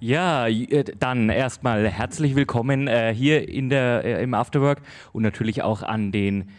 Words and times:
Ja, 0.00 0.46
äh, 0.46 0.84
dann 0.98 1.28
erstmal 1.28 1.88
herzlich 1.88 2.36
willkommen 2.36 2.86
äh, 2.86 3.12
hier 3.12 3.48
in 3.48 3.68
der, 3.68 4.04
äh, 4.04 4.22
im 4.22 4.32
Afterwork 4.32 4.80
und 5.12 5.24
natürlich 5.24 5.62
auch 5.62 5.82
an 5.82 6.12
den 6.12 6.50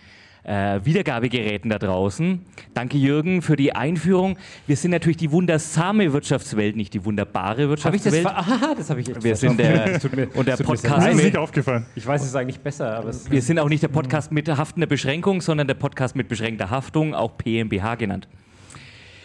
äh, 0.44 0.82
Wiedergabegeräten 0.84 1.70
da 1.70 1.80
draußen. 1.80 2.42
Danke 2.74 2.98
Jürgen 2.98 3.42
für 3.42 3.56
die 3.56 3.74
Einführung. 3.74 4.38
Wir 4.68 4.76
sind 4.76 4.92
natürlich 4.92 5.16
die 5.16 5.32
wundersame 5.32 6.12
Wirtschaftswelt, 6.12 6.76
nicht 6.76 6.94
die 6.94 7.06
wunderbare 7.06 7.70
Wirtschaftswelt. 7.70 8.26
Hab 8.26 8.42
ich 8.42 8.48
das, 8.48 8.62
ah, 8.70 8.76
das 8.76 8.90
habe 8.90 9.00
ich 9.00 9.08
jetzt 9.08 9.24
Wir 9.24 9.36
sind 9.38 9.58
der, 9.58 10.00
mir, 10.16 10.28
und 10.36 10.46
der 10.46 10.58
Podcast. 10.58 11.08
Das 11.08 11.16
ist 11.16 11.24
nicht 11.24 11.38
aufgefallen. 11.38 11.86
Ich 11.96 12.06
weiß 12.06 12.22
es 12.22 12.36
eigentlich 12.36 12.60
besser, 12.60 12.98
aber 12.98 13.10
es 13.10 13.32
wir 13.32 13.42
sind 13.42 13.58
auch 13.60 13.70
nicht 13.70 13.84
der 13.84 13.88
Podcast 13.88 14.34
mit 14.34 14.50
haftender 14.50 14.88
Beschränkung, 14.88 15.40
sondern 15.40 15.68
der 15.68 15.76
Podcast 15.76 16.14
mit 16.14 16.28
beschränkter 16.28 16.70
Haftung, 16.70 17.16
auch 17.16 17.38
PMBH 17.38 17.96
genannt. 17.96 18.28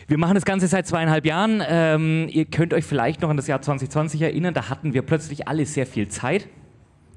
Wir 0.06 0.18
machen 0.18 0.34
das 0.34 0.44
Ganze 0.44 0.66
seit 0.66 0.86
zweieinhalb 0.86 1.24
Jahren. 1.24 1.62
Ähm, 1.66 2.28
ihr 2.28 2.44
könnt 2.44 2.74
euch 2.74 2.84
vielleicht 2.84 3.22
noch 3.22 3.30
an 3.30 3.38
das 3.38 3.46
Jahr 3.46 3.62
2020 3.62 4.20
erinnern. 4.20 4.52
Da 4.52 4.68
hatten 4.68 4.92
wir 4.92 5.00
plötzlich 5.00 5.48
alle 5.48 5.64
sehr 5.64 5.86
viel 5.86 6.08
Zeit, 6.08 6.46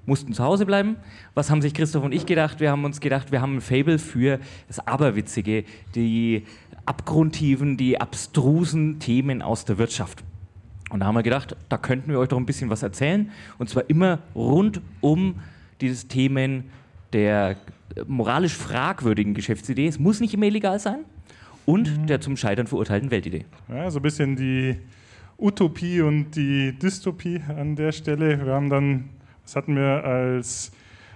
mussten 0.06 0.32
zu 0.32 0.42
Hause 0.42 0.66
bleiben. 0.66 0.96
Was 1.34 1.52
haben 1.52 1.62
sich 1.62 1.74
Christoph 1.74 2.06
und 2.06 2.14
ich 2.14 2.26
gedacht? 2.26 2.62
Wir 2.62 2.72
haben 2.72 2.86
uns 2.86 3.02
gedacht, 3.02 3.34
wir 3.34 3.42
haben 3.42 3.58
ein 3.58 3.62
Fable 3.62 4.00
für 4.00 4.40
das 4.70 4.80
Aberwitzige, 4.88 5.66
die 5.96 6.44
abgrundtiefen, 6.86 7.76
die 7.76 8.00
abstrusen 8.00 9.00
Themen 9.00 9.42
aus 9.42 9.66
der 9.66 9.78
Wirtschaft. 9.78 10.24
Und 10.90 11.02
da 11.02 11.08
haben 11.08 11.16
wir 11.16 11.24
gedacht, 11.24 11.58
da 11.68 11.78
könnten 11.78 12.10
wir 12.12 12.20
euch 12.20 12.30
doch 12.30 12.38
ein 12.38 12.46
bisschen 12.46 12.70
was 12.70 12.84
erzählen. 12.84 13.32
Und 13.58 13.70
zwar 13.70 13.90
immer 13.90 14.20
rund 14.34 14.80
um 15.02 15.42
dieses 15.82 16.08
Themen 16.08 16.70
der 17.12 17.58
moralisch 18.08 18.56
fragwürdigen 18.56 19.34
Geschäftsidee. 19.34 19.88
Es 19.88 20.00
muss 20.00 20.22
nicht 20.22 20.34
immer 20.34 20.46
illegal 20.46 20.80
sein 20.80 21.00
und 21.68 22.08
der 22.10 22.22
zum 22.22 22.38
Scheitern 22.38 22.66
verurteilten 22.66 23.12
Weltidee. 23.12 23.44
Ja, 23.68 23.92
so 23.92 24.00
ein 24.00 24.02
bisschen 24.02 24.38
die 24.38 24.78
Utopie 25.38 26.00
und 26.02 26.32
die 26.32 26.72
Dystopie 26.80 27.42
an 27.48 27.76
der 27.76 27.92
Stelle. 27.92 28.44
Wir 28.44 28.54
haben 28.54 28.70
dann, 28.70 29.10
was 29.44 29.56
hatten 29.58 29.76
wir 29.76 30.04
als 30.04 30.72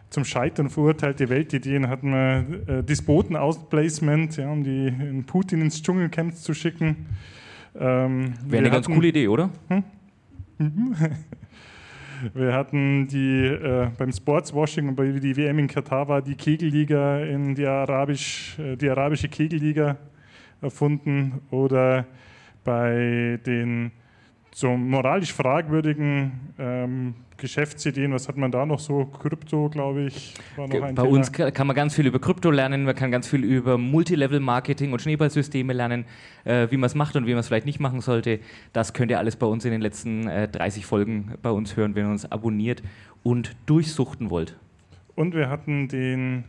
zum 0.09 0.25
Scheitern 0.25 0.69
verurteilte 0.69 1.29
Weltideen, 1.29 1.87
hatten 1.87 2.11
wir 2.11 2.45
äh, 2.79 2.83
Despoten-Outplacement, 2.83 4.35
ja, 4.35 4.51
um 4.51 4.61
die 4.65 4.87
in 4.87 5.23
Putin 5.23 5.61
ins 5.61 5.81
Dschungelcamp 5.81 6.35
zu 6.35 6.53
schicken. 6.53 7.07
Ähm, 7.79 8.33
Wäre 8.45 8.59
eine 8.63 8.69
ganz 8.71 8.85
hatten- 8.87 8.95
coole 8.95 9.07
Idee, 9.07 9.29
oder? 9.29 9.49
Wir 12.33 12.53
hatten 12.53 13.07
die 13.07 13.45
äh, 13.47 13.87
beim 13.97 14.11
Sportswashing 14.11 14.89
und 14.89 14.95
bei 14.95 15.07
die 15.07 15.35
WM 15.37 15.57
in 15.59 15.67
Katar 15.67 16.07
war 16.07 16.21
die 16.21 16.35
Kegelliga 16.35 17.19
in 17.21 17.55
die, 17.55 17.65
Arabisch, 17.65 18.59
äh, 18.59 18.75
die 18.75 18.89
arabische 18.89 19.27
Kegelliga 19.27 19.97
erfunden 20.61 21.41
oder 21.51 22.05
bei 22.63 23.39
den 23.45 23.91
so 24.53 24.75
moralisch 24.75 25.31
fragwürdigen 25.33 26.31
ähm, 26.59 27.13
Geschäftsideen, 27.37 28.13
was 28.13 28.27
hat 28.27 28.35
man 28.37 28.51
da 28.51 28.65
noch 28.65 28.79
so? 28.79 29.05
Krypto, 29.05 29.69
glaube 29.69 30.03
ich, 30.03 30.33
war 30.57 30.67
noch 30.67 30.75
ein 30.83 30.93
Bei 30.93 31.03
Thema. 31.03 31.15
uns 31.15 31.31
ka- 31.31 31.49
kann 31.51 31.65
man 31.67 31.75
ganz 31.75 31.95
viel 31.95 32.05
über 32.05 32.19
Krypto 32.19 32.51
lernen, 32.51 32.83
man 32.83 32.93
kann 32.93 33.09
ganz 33.11 33.27
viel 33.29 33.43
über 33.45 33.77
Multilevel-Marketing 33.77 34.91
und 34.91 35.01
Schneeballsysteme 35.01 35.71
lernen, 35.73 36.05
äh, 36.43 36.67
wie 36.69 36.75
man 36.77 36.85
es 36.87 36.95
macht 36.95 37.15
und 37.15 37.25
wie 37.25 37.31
man 37.31 37.39
es 37.39 37.47
vielleicht 37.47 37.65
nicht 37.65 37.79
machen 37.79 38.01
sollte. 38.01 38.39
Das 38.73 38.93
könnt 38.93 39.09
ihr 39.09 39.19
alles 39.19 39.37
bei 39.37 39.47
uns 39.47 39.63
in 39.65 39.71
den 39.71 39.81
letzten 39.81 40.27
äh, 40.27 40.47
30 40.49 40.85
Folgen 40.85 41.33
bei 41.41 41.49
uns 41.49 41.77
hören, 41.77 41.95
wenn 41.95 42.05
ihr 42.07 42.11
uns 42.11 42.29
abonniert 42.29 42.83
und 43.23 43.55
durchsuchten 43.65 44.29
wollt. 44.29 44.57
Und 45.15 45.33
wir 45.33 45.49
hatten 45.49 45.87
den 45.87 46.43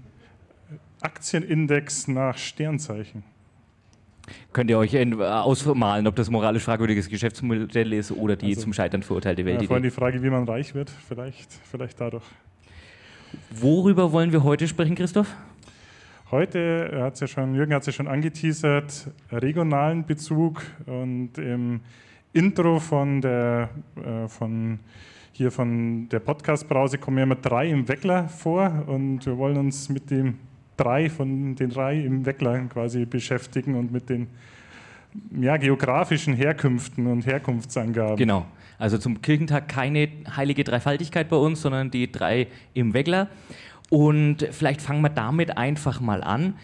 Aktienindex 1.00 2.08
nach 2.08 2.36
Sternzeichen. 2.36 3.22
Könnt 4.52 4.70
ihr 4.70 4.78
euch 4.78 4.94
äh, 4.94 5.14
ausmalen, 5.14 6.06
ob 6.06 6.16
das 6.16 6.30
moralisch 6.30 6.62
fragwürdiges 6.64 7.08
Geschäftsmodell 7.08 7.92
ist 7.92 8.12
oder 8.12 8.36
die 8.36 8.50
Also, 8.50 8.62
zum 8.62 8.72
Scheitern 8.72 9.02
verurteilte 9.02 9.42
Ja, 9.42 9.46
Weltidee. 9.46 9.66
vorhin 9.66 9.82
die 9.82 9.90
Frage, 9.90 10.22
wie 10.22 10.30
man 10.30 10.44
reich 10.44 10.74
wird, 10.74 10.90
vielleicht, 10.90 11.52
vielleicht 11.70 12.00
dadurch. 12.00 12.24
Worüber 13.50 14.12
wollen 14.12 14.32
wir 14.32 14.44
heute 14.44 14.68
sprechen, 14.68 14.94
Christoph? 14.94 15.34
Heute 16.30 17.00
hat 17.02 17.20
ja 17.20 17.26
schon, 17.26 17.54
Jürgen 17.54 17.74
hat 17.74 17.82
es 17.82 17.86
ja 17.86 17.92
schon 17.92 18.08
angeteasert, 18.08 19.10
regionalen 19.30 20.06
Bezug 20.06 20.62
und 20.86 21.36
im 21.36 21.80
Intro 22.32 22.78
von 22.78 23.20
der, 23.20 23.68
äh, 23.96 24.28
von 24.28 24.78
hier 25.32 25.50
von 25.50 26.08
der 26.10 26.20
Podcast-Brause 26.20 26.98
kommen 26.98 27.18
ja 27.18 27.24
immer 27.24 27.34
drei 27.34 27.68
im 27.68 27.88
Weckler 27.88 28.28
vor 28.28 28.84
und 28.86 29.24
wir 29.26 29.36
wollen 29.38 29.56
uns 29.56 29.88
mit 29.88 30.10
dem 30.10 30.38
drei 30.82 31.10
von 31.10 31.54
den 31.54 31.70
drei 31.70 32.00
im 32.00 32.26
Weckler 32.26 32.58
quasi 32.66 33.04
beschäftigen 33.04 33.74
und 33.74 33.92
mit 33.92 34.08
den 34.08 34.28
ja, 35.40 35.56
geografischen 35.56 36.34
Herkünften 36.34 37.06
und 37.06 37.26
Herkunftsangaben. 37.26 38.16
Genau. 38.16 38.46
Also 38.78 38.98
zum 38.98 39.22
Kirchentag 39.22 39.68
keine 39.68 40.08
heilige 40.36 40.64
Dreifaltigkeit 40.64 41.28
bei 41.28 41.36
uns, 41.36 41.62
sondern 41.62 41.90
die 41.90 42.10
drei 42.10 42.48
im 42.74 42.94
Weggler. 42.94 43.28
Und 43.90 44.48
vielleicht 44.50 44.80
fangen 44.80 45.02
wir 45.02 45.10
damit 45.10 45.56
einfach 45.56 46.00
mal 46.00 46.24
an. 46.24 46.54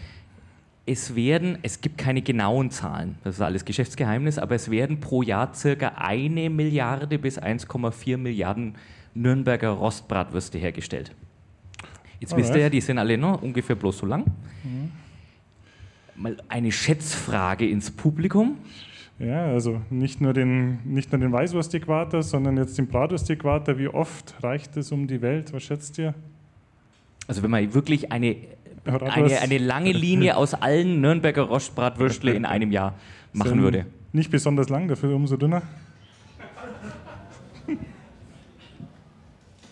Es 0.85 1.15
werden, 1.15 1.59
es 1.61 1.81
gibt 1.81 1.99
keine 1.99 2.23
genauen 2.23 2.71
Zahlen, 2.71 3.19
das 3.23 3.35
ist 3.35 3.41
alles 3.41 3.63
Geschäftsgeheimnis, 3.63 4.39
aber 4.39 4.55
es 4.55 4.71
werden 4.71 4.99
pro 4.99 5.21
Jahr 5.21 5.53
circa 5.53 5.89
eine 5.97 6.49
Milliarde 6.49 7.19
bis 7.19 7.39
1,4 7.39 8.17
Milliarden 8.17 8.73
Nürnberger 9.13 9.69
Rostbratwürste 9.69 10.57
hergestellt. 10.57 11.11
Jetzt 12.19 12.35
wisst 12.35 12.53
ihr 12.53 12.61
ja, 12.61 12.69
die 12.69 12.81
sind 12.81 12.97
alle 12.97 13.17
noch 13.17 13.41
ungefähr 13.41 13.75
bloß 13.75 13.99
so 13.99 14.05
lang. 14.05 14.25
Mal 16.15 16.37
eine 16.49 16.71
Schätzfrage 16.71 17.67
ins 17.67 17.91
Publikum. 17.91 18.57
Ja, 19.19 19.47
also 19.47 19.81
nicht 19.89 20.21
nur 20.21 20.33
den, 20.33 20.79
nicht 20.85 21.11
nur 21.11 21.19
den 21.19 21.31
Weißwurst-Äquator, 21.31 22.23
sondern 22.23 22.57
jetzt 22.57 22.77
den 22.77 22.87
Bratwurst-Äquator. 22.87 23.77
Wie 23.77 23.89
oft 23.89 24.35
reicht 24.41 24.77
es 24.77 24.91
um 24.91 25.07
die 25.07 25.21
Welt? 25.21 25.51
Was 25.53 25.63
schätzt 25.63 25.97
ihr? 25.97 26.13
Also 27.27 27.43
wenn 27.43 27.51
man 27.51 27.73
wirklich 27.73 28.11
eine, 28.11 28.37
eine, 28.85 29.39
eine 29.39 29.57
lange 29.57 29.91
Linie 29.91 30.37
aus 30.37 30.53
allen 30.53 31.01
Nürnberger 31.01 31.43
Rostbratwürstle 31.43 32.31
in 32.35 32.45
einem 32.45 32.71
Jahr 32.71 32.95
machen 33.33 33.61
würde. 33.61 33.85
Nicht 34.13 34.31
besonders 34.31 34.69
lang, 34.69 34.87
dafür 34.87 35.13
umso 35.15 35.37
dünner. 35.37 35.61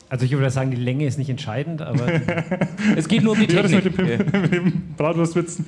Also 0.09 0.25
ich 0.25 0.31
würde 0.31 0.49
sagen, 0.49 0.71
die 0.71 0.77
Länge 0.77 1.05
ist 1.05 1.17
nicht 1.17 1.29
entscheidend, 1.29 1.81
aber 1.81 2.07
Es 2.95 3.07
geht 3.07 3.23
nur 3.23 3.33
um 3.33 3.39
die 3.39 3.49
Wie 3.49 3.55
war 3.55 3.63
das 3.63 3.71
mit 3.71 3.83
Technik. 3.83 4.31
dem, 4.31 4.41
mit 4.41 4.53
dem 4.53 4.83
Bratwurstwitzen? 4.95 5.65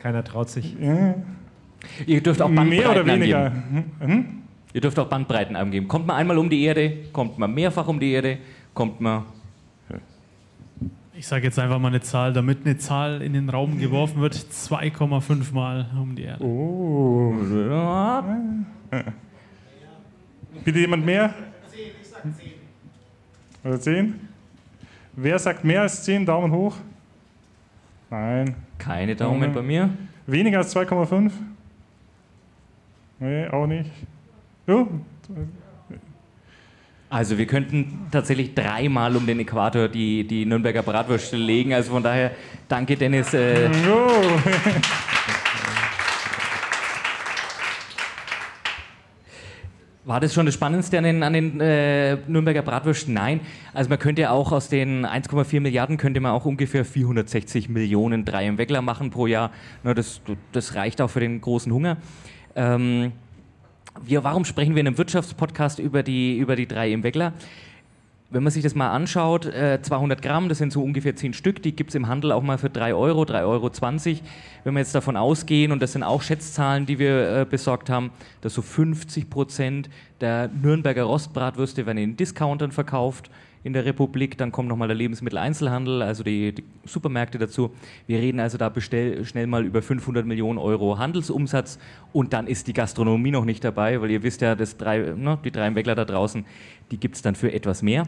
keiner 0.00 0.24
traut 0.24 0.50
sich. 0.50 0.76
Ja. 0.80 1.14
Ihr 2.06 2.20
dürft 2.22 2.42
auch 2.42 2.48
Bandbreiten 2.50 2.70
Mehr 2.70 2.90
oder 2.90 3.06
weniger? 3.06 3.46
angeben. 3.46 3.84
Hm? 4.00 4.08
Hm? 4.08 4.24
Ihr 4.72 4.80
dürft 4.80 4.98
auch 4.98 5.06
Bandbreiten 5.08 5.54
angeben. 5.54 5.86
Kommt 5.86 6.06
man 6.08 6.16
einmal 6.16 6.38
um 6.38 6.50
die 6.50 6.62
Erde, 6.64 6.92
kommt 7.12 7.38
man 7.38 7.54
mehrfach 7.54 7.86
um 7.86 8.00
die 8.00 8.10
Erde, 8.10 8.38
kommt 8.74 9.00
man... 9.00 9.24
Ich 11.14 11.28
sage 11.28 11.44
jetzt 11.44 11.58
einfach 11.58 11.78
mal 11.78 11.88
eine 11.88 12.00
Zahl, 12.00 12.32
damit 12.32 12.64
eine 12.64 12.78
Zahl 12.78 13.22
in 13.22 13.34
den 13.34 13.48
Raum 13.48 13.78
geworfen 13.78 14.20
wird, 14.20 14.34
2,5 14.34 15.52
Mal 15.54 15.86
um 16.00 16.16
die 16.16 16.22
Erde. 16.22 16.42
Oh. 16.44 17.34
Bitte 20.64 20.78
jemand 20.80 21.04
mehr? 21.04 21.32
Oder 23.64 23.80
10? 23.80 24.28
Wer 25.14 25.38
sagt 25.38 25.64
mehr 25.64 25.82
als 25.82 26.04
10? 26.04 26.26
Daumen 26.26 26.52
hoch. 26.52 26.76
Nein. 28.10 28.54
Keine 28.78 29.14
Daumen 29.14 29.52
bei 29.52 29.62
mir. 29.62 29.90
Weniger 30.26 30.58
als 30.58 30.74
2,5? 30.74 31.30
Nee, 33.18 33.46
auch 33.48 33.66
nicht. 33.66 33.90
Du? 34.66 35.00
Also 37.08 37.36
wir 37.36 37.46
könnten 37.46 38.06
tatsächlich 38.10 38.54
dreimal 38.54 39.14
um 39.16 39.26
den 39.26 39.38
Äquator 39.40 39.86
die, 39.88 40.26
die 40.26 40.46
Nürnberger 40.46 40.82
Bratwürste 40.82 41.36
legen. 41.36 41.74
Also 41.74 41.92
von 41.92 42.02
daher, 42.02 42.32
danke 42.68 42.96
Dennis. 42.96 43.34
Äh, 43.34 43.68
War 50.04 50.18
das 50.18 50.34
schon 50.34 50.46
das 50.46 50.54
Spannendste 50.56 50.98
an 50.98 51.04
den, 51.04 51.22
an 51.22 51.32
den 51.32 51.60
äh, 51.60 52.16
Nürnberger 52.26 52.62
Bratwürsten? 52.62 53.14
Nein. 53.14 53.38
Also 53.72 53.88
man 53.88 54.00
könnte 54.00 54.22
ja 54.22 54.30
auch 54.32 54.50
aus 54.50 54.68
den 54.68 55.06
1,4 55.06 55.60
Milliarden 55.60 55.96
könnte 55.96 56.18
man 56.18 56.32
auch 56.32 56.44
ungefähr 56.44 56.84
460 56.84 57.68
Millionen 57.68 58.24
drei 58.24 58.48
im 58.48 58.58
Weckler 58.58 58.82
machen 58.82 59.10
pro 59.10 59.28
Jahr. 59.28 59.52
Na, 59.84 59.94
das, 59.94 60.20
das 60.50 60.74
reicht 60.74 61.00
auch 61.00 61.08
für 61.08 61.20
den 61.20 61.40
großen 61.40 61.72
Hunger. 61.72 61.98
Ähm, 62.56 63.12
wir, 64.02 64.24
warum 64.24 64.44
sprechen 64.44 64.74
wir 64.74 64.80
in 64.80 64.88
einem 64.88 64.98
Wirtschaftspodcast 64.98 65.78
über 65.78 66.02
die, 66.02 66.36
über 66.36 66.56
die 66.56 66.66
drei 66.66 66.90
im 66.90 67.04
Weckler? 67.04 67.32
Wenn 68.32 68.42
man 68.44 68.50
sich 68.50 68.62
das 68.62 68.74
mal 68.74 68.90
anschaut, 68.90 69.44
äh, 69.44 69.82
200 69.82 70.22
Gramm, 70.22 70.48
das 70.48 70.56
sind 70.56 70.72
so 70.72 70.82
ungefähr 70.82 71.14
10 71.14 71.34
Stück, 71.34 71.62
die 71.62 71.76
gibt 71.76 71.90
es 71.90 71.94
im 71.94 72.08
Handel 72.08 72.32
auch 72.32 72.42
mal 72.42 72.56
für 72.56 72.70
3 72.70 72.94
Euro, 72.94 73.24
3,20 73.24 73.42
Euro. 73.44 73.70
Wenn 74.64 74.72
wir 74.72 74.80
jetzt 74.80 74.94
davon 74.94 75.18
ausgehen, 75.18 75.70
und 75.70 75.82
das 75.82 75.92
sind 75.92 76.02
auch 76.02 76.22
Schätzzahlen, 76.22 76.86
die 76.86 76.98
wir 76.98 77.40
äh, 77.40 77.44
besorgt 77.44 77.90
haben, 77.90 78.10
dass 78.40 78.54
so 78.54 78.62
50 78.62 79.28
Prozent 79.28 79.90
der 80.22 80.48
Nürnberger 80.48 81.02
Rostbratwürste 81.02 81.84
werden 81.84 81.98
in 81.98 82.16
Discountern 82.16 82.72
verkauft, 82.72 83.30
in 83.64 83.72
der 83.72 83.84
Republik. 83.84 84.36
Dann 84.38 84.52
kommt 84.52 84.68
nochmal 84.68 84.88
der 84.88 84.96
Lebensmitteleinzelhandel, 84.96 86.02
also 86.02 86.22
die, 86.22 86.54
die, 86.54 86.64
Supermärkte 86.84 87.38
dazu. 87.38 87.72
Wir 88.06 88.18
reden 88.18 88.40
also 88.40 88.58
da 88.58 88.68
bestell, 88.68 89.24
schnell 89.24 89.46
mal 89.46 89.64
über 89.64 89.82
500 89.82 90.26
Millionen 90.26 90.58
Euro 90.58 90.98
Handelsumsatz 90.98 91.78
und 92.12 92.32
dann 92.32 92.46
ist 92.46 92.66
die 92.66 92.72
Gastronomie 92.72 93.30
noch 93.30 93.44
nicht 93.44 93.62
dabei, 93.64 94.00
weil 94.00 94.10
ihr 94.10 94.22
wisst 94.22 94.40
ja, 94.40 94.54
das 94.54 94.76
drei, 94.76 94.98
ne, 94.98 95.38
die 95.44 95.50
drei 95.50 95.74
Weckler 95.74 95.94
da 95.94 96.04
draußen, 96.04 96.44
die 96.90 96.96
gibt 96.98 97.16
es 97.16 97.22
dann 97.22 97.34
für 97.34 97.52
etwas 97.52 97.82
mehr. 97.82 98.06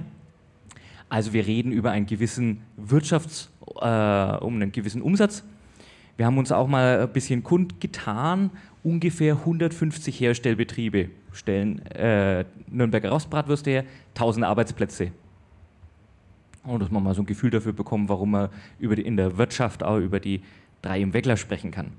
Also 1.08 1.32
wir 1.32 1.46
reden 1.46 1.70
über 1.70 1.90
einen 1.90 2.06
gewissen 2.06 2.62
Wirtschafts-, 2.76 3.48
äh, 3.80 4.44
um 4.44 4.56
einen 4.56 4.72
gewissen 4.72 5.02
Umsatz. 5.02 5.44
Wir 6.16 6.26
haben 6.26 6.38
uns 6.38 6.52
auch 6.52 6.68
mal 6.68 7.00
ein 7.00 7.12
bisschen 7.12 7.42
kundgetan. 7.42 8.50
Ungefähr 8.82 9.34
150 9.36 10.20
Herstellbetriebe 10.20 11.10
stellen 11.32 11.84
äh, 11.86 12.44
Nürnberger 12.68 13.10
Rostbratwürste 13.10 13.70
her, 13.70 13.84
1000 14.14 14.44
Arbeitsplätze. 14.44 15.10
Und 16.64 16.80
dass 16.80 16.90
man 16.90 17.02
mal 17.02 17.14
so 17.14 17.22
ein 17.22 17.26
Gefühl 17.26 17.50
dafür 17.50 17.72
bekommt, 17.72 18.08
warum 18.08 18.30
man 18.32 18.48
über 18.78 18.96
die, 18.96 19.02
in 19.02 19.16
der 19.16 19.36
Wirtschaft 19.36 19.82
auch 19.82 19.98
über 19.98 20.20
die 20.20 20.42
drei 20.82 21.00
im 21.00 21.12
Weckler 21.12 21.36
sprechen 21.36 21.70
kann. 21.70 21.92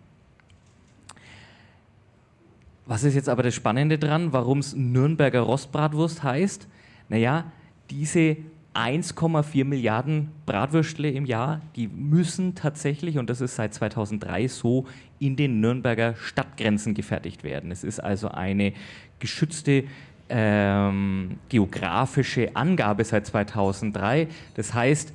Was 2.87 3.03
ist 3.03 3.15
jetzt 3.15 3.29
aber 3.29 3.41
das 3.43 3.55
Spannende 3.55 3.97
dran, 3.97 4.31
warum 4.31 4.59
es 4.59 4.75
Nürnberger 4.75 5.41
Rostbratwurst 5.41 6.23
heißt? 6.23 6.67
Naja, 7.09 7.51
diese 7.89 8.37
1,4 8.75 9.63
Milliarden 9.63 10.31
Bratwürstle 10.45 11.09
im 11.09 11.25
Jahr, 11.25 11.61
die 11.75 11.87
müssen 11.87 12.55
tatsächlich, 12.55 13.17
und 13.17 13.29
das 13.29 13.41
ist 13.41 13.55
seit 13.55 13.73
2003 13.73 14.47
so, 14.49 14.85
in 15.17 15.35
den 15.35 15.61
Nürnberger 15.61 16.15
Stadtgrenzen 16.15 16.93
gefertigt 16.93 17.43
werden. 17.43 17.71
Es 17.71 17.83
ist 17.83 18.01
also 18.01 18.27
eine 18.27 18.73
geschützte 19.19 19.85
ähm, 20.29 21.37
geografische 21.49 22.55
Angabe 22.55 23.03
seit 23.03 23.27
2003. 23.27 24.27
Das 24.55 24.73
heißt, 24.73 25.13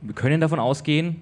wir 0.00 0.14
können 0.14 0.40
davon 0.40 0.58
ausgehen, 0.58 1.20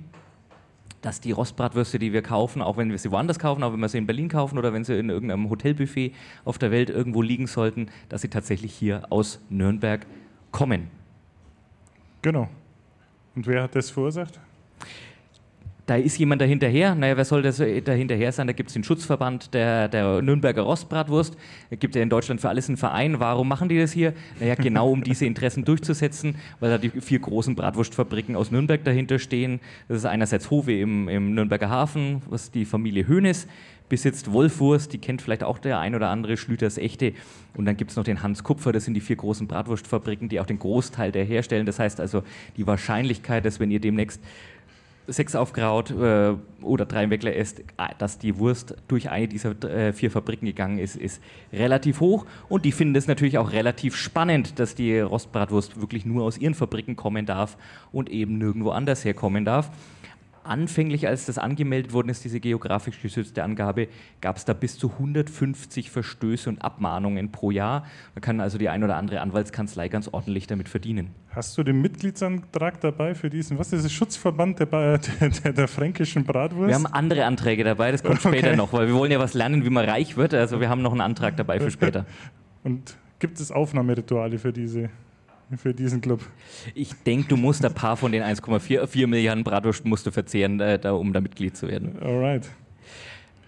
dass 1.03 1.21
die 1.21 1.33
Rostbratwürste, 1.33 1.99
die 1.99 2.13
wir 2.13 2.23
kaufen, 2.23 2.61
auch 2.61 2.77
wenn 2.77 2.91
wir 2.91 2.99
sie 2.99 3.11
woanders 3.11 3.39
kaufen, 3.39 3.63
auch 3.63 3.73
wenn 3.73 3.81
wir 3.81 3.89
sie 3.89 3.99
in 3.99 4.07
Berlin 4.07 4.29
kaufen 4.29 4.59
oder 4.59 4.73
wenn 4.73 4.85
sie 4.85 4.99
in 4.99 5.09
irgendeinem 5.09 5.49
Hotelbuffet 5.49 6.13
auf 6.45 6.59
der 6.59 6.71
Welt 6.71 6.91
irgendwo 6.91 7.23
liegen 7.23 7.47
sollten, 7.47 7.89
dass 8.09 8.23
sie 8.23 8.29
tatsächlich 8.29 8.75
hier 8.75 9.03
aus 9.11 9.41
Nürnberg 9.49 10.07
kommen. 10.51 10.89
Genau. 12.23 12.49
Und 13.35 13.47
wer 13.47 13.63
hat 13.63 13.75
das 13.75 13.91
verursacht? 13.91 14.39
Da 15.91 15.97
ist 15.97 16.19
jemand 16.19 16.41
dahinterher. 16.41 16.95
Naja, 16.95 17.17
wer 17.17 17.25
soll 17.25 17.43
das 17.43 17.57
dahinterher 17.57 18.31
sein? 18.31 18.47
Da 18.47 18.53
gibt 18.53 18.69
es 18.69 18.75
den 18.75 18.85
Schutzverband 18.85 19.53
der, 19.53 19.89
der 19.89 20.23
Nürnberger 20.23 20.63
Rostbratwurst. 20.63 21.37
Da 21.69 21.75
gibt 21.75 21.97
es 21.97 21.99
ja 21.99 22.05
in 22.05 22.09
Deutschland 22.09 22.41
für 22.41 22.49
alles 22.49 22.69
einen 22.69 22.77
Verein. 22.77 23.19
Warum 23.19 23.49
machen 23.49 23.69
die 23.69 23.77
das 23.77 23.91
hier? 23.91 24.13
Naja, 24.39 24.55
genau 24.55 24.93
um 24.93 25.03
diese 25.03 25.27
Interessen 25.27 25.65
durchzusetzen, 25.65 26.37
weil 26.61 26.71
da 26.71 26.79
die 26.79 26.91
vier 26.91 27.19
großen 27.19 27.57
Bratwurstfabriken 27.57 28.37
aus 28.37 28.53
Nürnberg 28.53 28.85
dahinter 28.85 29.19
stehen. 29.19 29.59
Das 29.89 29.97
ist 29.97 30.05
einerseits 30.05 30.53
Howe 30.53 30.73
im, 30.73 31.09
im 31.09 31.35
Nürnberger 31.35 31.71
Hafen, 31.71 32.23
was 32.29 32.53
die 32.53 32.67
Familie 32.67 33.09
Hönes 33.09 33.49
besitzt 33.89 34.33
Wolfwurst, 34.33 34.93
die 34.93 34.99
kennt 34.99 35.21
vielleicht 35.21 35.43
auch 35.43 35.59
der 35.59 35.81
ein 35.81 35.97
oder 35.97 36.11
andere, 36.11 36.37
Schlüters 36.37 36.79
Echte. 36.79 37.13
Und 37.55 37.65
dann 37.65 37.77
gibt 37.77 37.91
es 37.91 37.97
noch 37.97 38.05
den 38.05 38.23
Hans 38.23 38.45
Kupfer, 38.45 38.71
das 38.71 38.85
sind 38.85 38.95
die 38.95 39.01
vier 39.01 39.17
großen 39.17 39.49
Bratwurstfabriken, 39.49 40.29
die 40.29 40.39
auch 40.39 40.47
den 40.47 40.61
Großteil 40.61 41.11
der 41.11 41.25
herstellen. 41.25 41.67
Das 41.67 41.81
heißt 41.81 42.01
also, 42.01 42.23
die 42.57 42.67
Wahrscheinlichkeit, 42.69 43.45
dass 43.45 43.59
wenn 43.59 43.73
ihr 43.73 43.81
demnächst 43.81 44.23
Sechs 45.13 45.35
aufgraut 45.35 45.91
äh, 45.91 46.35
oder 46.63 46.87
drei 46.87 47.11
Weckler 47.11 47.35
esst, 47.35 47.63
dass 47.99 48.19
die 48.19 48.39
Wurst 48.39 48.75
durch 48.89 49.11
eine 49.11 49.29
dieser 49.29 49.51
äh, 49.65 49.93
vier 49.93 50.11
Fabriken 50.11 50.47
gegangen 50.47 50.79
ist, 50.79 50.97
ist 50.97 51.23
relativ 51.53 52.01
hoch. 52.01 52.27
Und 52.49 52.65
die 52.65 52.73
finden 52.73 52.97
es 52.97 53.07
natürlich 53.07 53.39
auch 53.39 53.53
relativ 53.53 53.97
spannend, 53.97 54.59
dass 54.59 54.75
die 54.75 54.99
Rostbratwurst 55.01 55.81
wirklich 55.81 56.07
nur 56.07 56.25
aus 56.25 56.39
ihren 56.39 56.55
Fabriken 56.55 56.97
kommen 56.97 57.27
darf 57.27 57.57
und 57.93 58.09
eben 58.11 58.39
nirgendwo 58.39 58.71
anders 58.71 59.05
herkommen 59.05 59.45
darf 59.45 59.71
anfänglich, 60.51 61.07
als 61.07 61.27
das 61.27 61.39
angemeldet 61.39 61.93
worden 61.93 62.09
ist, 62.09 62.25
diese 62.25 62.41
geografisch 62.41 63.01
geschützte 63.01 63.43
Angabe, 63.43 63.89
gab 64.21 64.37
es 64.37 64.45
da 64.45 64.53
bis 64.53 64.77
zu 64.79 64.91
150 64.91 65.91
Verstöße 65.91 66.49
und 66.49 66.63
Abmahnungen 66.63 67.33
pro 67.33 67.51
Jahr. 67.51 67.87
Da 68.15 68.21
kann 68.21 68.41
also 68.41 68.59
die 68.59 68.69
ein 68.69 68.85
oder 68.85 68.97
andere 68.97 69.21
Anwaltskanzlei 69.21 69.89
ganz 69.89 70.09
ordentlich 70.09 70.47
damit 70.47 70.69
verdienen. 70.69 71.11
Hast 71.31 71.57
du 71.57 71.63
den 71.63 71.81
Mitgliedsantrag 71.81 72.81
dabei 72.81 73.15
für 73.15 73.31
diesen, 73.31 73.59
was 73.59 73.73
ist 73.73 73.85
das, 73.85 73.93
Schutzverband 73.93 74.59
der, 74.59 74.67
der, 74.99 74.99
der, 74.99 75.53
der 75.53 75.69
fränkischen 75.69 76.25
Bratwurst? 76.25 76.69
Wir 76.69 76.75
haben 76.75 76.87
andere 76.87 77.25
Anträge 77.25 77.65
dabei, 77.65 77.93
das 77.93 78.03
kommt 78.03 78.25
okay. 78.25 78.39
später 78.39 78.57
noch, 78.57 78.73
weil 78.73 78.89
wir 78.89 78.95
wollen 78.95 79.13
ja 79.13 79.21
was 79.21 79.35
lernen, 79.35 79.65
wie 79.65 79.71
man 79.71 79.89
reich 79.89 80.17
wird. 80.17 80.35
Also 80.35 80.61
wir 80.61 80.69
haben 80.69 80.83
noch 80.83 80.93
einen 80.93 81.01
Antrag 81.01 81.37
dabei 81.37 81.61
für 81.61 81.71
später. 81.71 82.07
Und 82.65 82.97
gibt 83.21 83.39
es 83.39 83.53
Aufnahmerituale 83.53 84.39
für 84.39 84.53
diese 84.53 84.91
für 85.59 85.75
diesen 85.75 86.01
Club? 86.01 86.21
Ich 86.75 86.95
denke, 87.07 87.29
du 87.29 87.37
musst 87.37 87.65
ein 87.65 87.75
paar 87.75 87.97
von 87.97 88.13
den 88.13 88.23
1,4 88.23 89.07
Milliarden 89.07 89.45
Bratwurst 89.45 89.85
musst 89.85 90.07
du 90.07 90.11
verzehren, 90.11 90.61
äh, 90.61 90.79
da, 90.79 90.93
um 90.93 91.13
da 91.13 91.21
Mitglied 91.21 91.57
zu 91.57 91.69
werden. 91.69 91.99
Alright. 92.01 92.49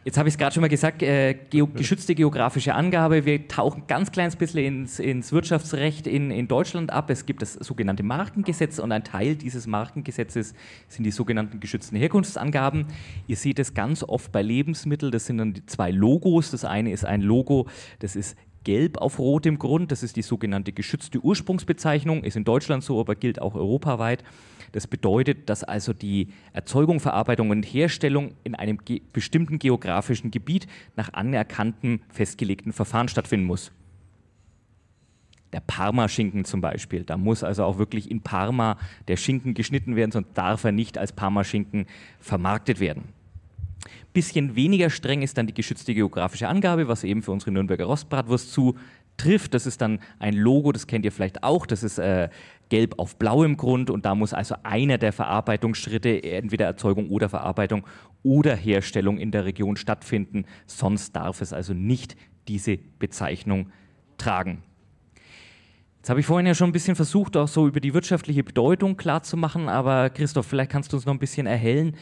Jetzt 0.05 0.19
habe 0.19 0.29
ich 0.29 0.35
es 0.35 0.39
gerade 0.39 0.53
schon 0.53 0.63
mal 0.63 0.69
gesagt, 0.69 1.01
äh, 1.03 1.35
geo 1.35 1.69
geschützte 1.69 2.17
geografische 2.17 2.75
Angabe. 2.75 3.25
Wir 3.25 3.47
tauchen 3.47 3.85
ganz 3.87 4.11
kleines 4.11 4.35
bisschen 4.35 4.65
ins, 4.65 4.99
ins 4.99 5.31
Wirtschaftsrecht 5.31 6.09
in, 6.09 6.33
in, 6.33 6.49
Deutschland 6.49 6.93
ab. 6.93 7.09
Es 7.09 7.25
gibt 7.25 7.41
das 7.41 7.53
sogenannte 7.53 8.03
Markengesetz 8.03 8.81
und 8.81 8.91
ein 8.91 9.05
Teil 9.05 9.37
dieses 9.37 9.69
Markengesetzes 9.69 10.55
sind 10.89 11.05
die 11.05 11.13
sogenannten 11.13 11.61
geschützten 11.61 11.97
Herkunftsangaben. 11.97 12.87
Ihr 13.29 13.37
seht 13.37 13.61
es 13.61 13.75
ganz 13.75 14.03
oft 14.03 14.33
bei 14.33 14.43
Lebensmitteln. 14.43 15.13
Das 15.13 15.27
sind 15.27 15.39
dann 15.39 15.53
die 15.53 15.67
zwei 15.67 15.93
Logos. 15.93 16.51
Das 16.51 16.65
eine 16.65 16.91
ist 16.91 17.05
ein 17.05 17.21
Logo, 17.21 17.69
das 18.01 18.17
ist 18.17 18.37
gelb 18.65 18.99
auf 18.99 19.19
rotem 19.19 19.59
Grund. 19.59 19.93
Das 19.93 20.03
ist 20.03 20.17
die 20.17 20.23
sogenannte 20.23 20.73
geschützte 20.73 21.21
Ursprungsbezeichnung, 21.21 22.25
ist 22.25 22.37
in 22.37 22.45
Deutschland 22.45 22.83
so, 22.85 23.01
aber 23.01 23.15
gilt 23.15 23.41
auch 23.41 23.55
europaweit. 23.55 24.25
Das 24.73 24.87
bedeutet, 24.87 25.51
dass 25.51 25.65
also 25.65 25.93
die 25.93 26.29
Erzeugung, 26.53 26.99
Verarbeitung 26.99 27.51
und 27.51 27.63
Herstellung 27.63 28.33
in 28.43 28.55
einem 28.55 28.79
ge 28.79 29.03
bestimmten 29.13 29.59
geografischen 29.59 30.31
Gebiet 30.31 30.67
nach 30.97 31.13
anerkanntem 31.13 32.01
festgelegten 32.09 32.73
Verfahren 32.73 33.09
stattfinden 33.09 33.47
muss. 33.47 33.71
Der 35.53 35.61
Parmaschinken 35.61 36.47
zum 36.47 36.63
Beispiel, 36.63 37.05
da 37.05 37.19
muss 37.19 37.45
also 37.45 37.65
auch 37.65 37.77
wirklich 37.77 38.11
in 38.11 38.23
Parma 38.23 38.79
der 39.09 39.19
Schinken 39.19 39.53
geschnitten 39.53 39.97
werden, 39.97 40.11
sonst 40.11 40.31
darf 40.33 40.65
er 40.65 40.73
nicht 40.73 40.97
als 40.97 41.13
Parmaschinken 41.13 41.85
vermarktet 42.21 42.81
werden. 42.81 43.13
Bisschen 44.13 44.57
weniger 44.57 44.91
streng 44.91 45.23
ist 45.23 45.39
dann 45.39 45.47
die 45.47 45.55
geschützte 45.55 45.95
geografische 45.95 46.49
Angabe, 46.49 46.89
was 46.89 47.05
eben 47.05 47.23
für 47.23 47.33
unsere 47.33 47.53
Nürnberger 47.53 47.85
Rostbratwurst 47.85 48.53
zutrifft. 48.53 49.55
Das 49.55 49.67
ist 49.67 49.81
dann 49.81 50.01
ein 50.19 50.35
Logo, 50.35 50.73
das 50.73 50.87
kennt 50.87 51.05
ihr 51.05 51.13
vielleicht 51.13 51.43
auch. 51.43 51.67
Das 51.67 51.83
ist 51.83 51.99
äh, 51.99 52.29
gelb 52.69 52.99
auf 52.99 53.17
blauem 53.17 53.57
Grund 53.57 53.91
und 53.91 54.07
da 54.07 54.15
muss 54.15 54.35
also 54.35 54.55
einer 54.63 54.99
der 54.99 55.13
Verarbeitungsschritte, 55.13 56.23
entweder 56.23 56.67
Erzeugung 56.67 57.11
oder 57.11 57.29
Verarbeitung 57.29 57.87
oder 58.23 58.57
Herstellung 58.57 59.19
in 59.19 59.31
der 59.31 59.45
Region 59.45 59.77
stattfinden. 59.77 60.45
Sonst 60.67 61.15
darf 61.17 61.41
es 61.41 61.53
also 61.53 61.75
nicht 61.75 62.17
diese 62.49 62.79
Bezeichnung 62.99 63.71
tragen. 64.19 64.63
Jetzt 66.03 66.11
habe 66.11 66.19
ich 66.19 66.27
vorhin 66.27 66.47
ja 66.47 66.55
schon 66.57 66.71
ein 66.71 66.73
bisschen 66.73 66.97
versucht, 66.97 67.37
auch 67.37 67.47
so 67.47 67.69
über 67.69 67.79
die 67.79 67.95
wirtschaftliche 67.95 68.43
Bedeutung 68.43 68.97
klarzumachen, 68.97 69.69
aber 69.69 70.11
Christoph, 70.11 70.47
vielleicht 70.47 70.73
kannst 70.73 70.93
du 70.93 70.97
uns 70.97 71.07
noch 71.07 71.13
ein 71.13 71.21
bisschen 71.21 71.47
erhellen. 71.47 71.97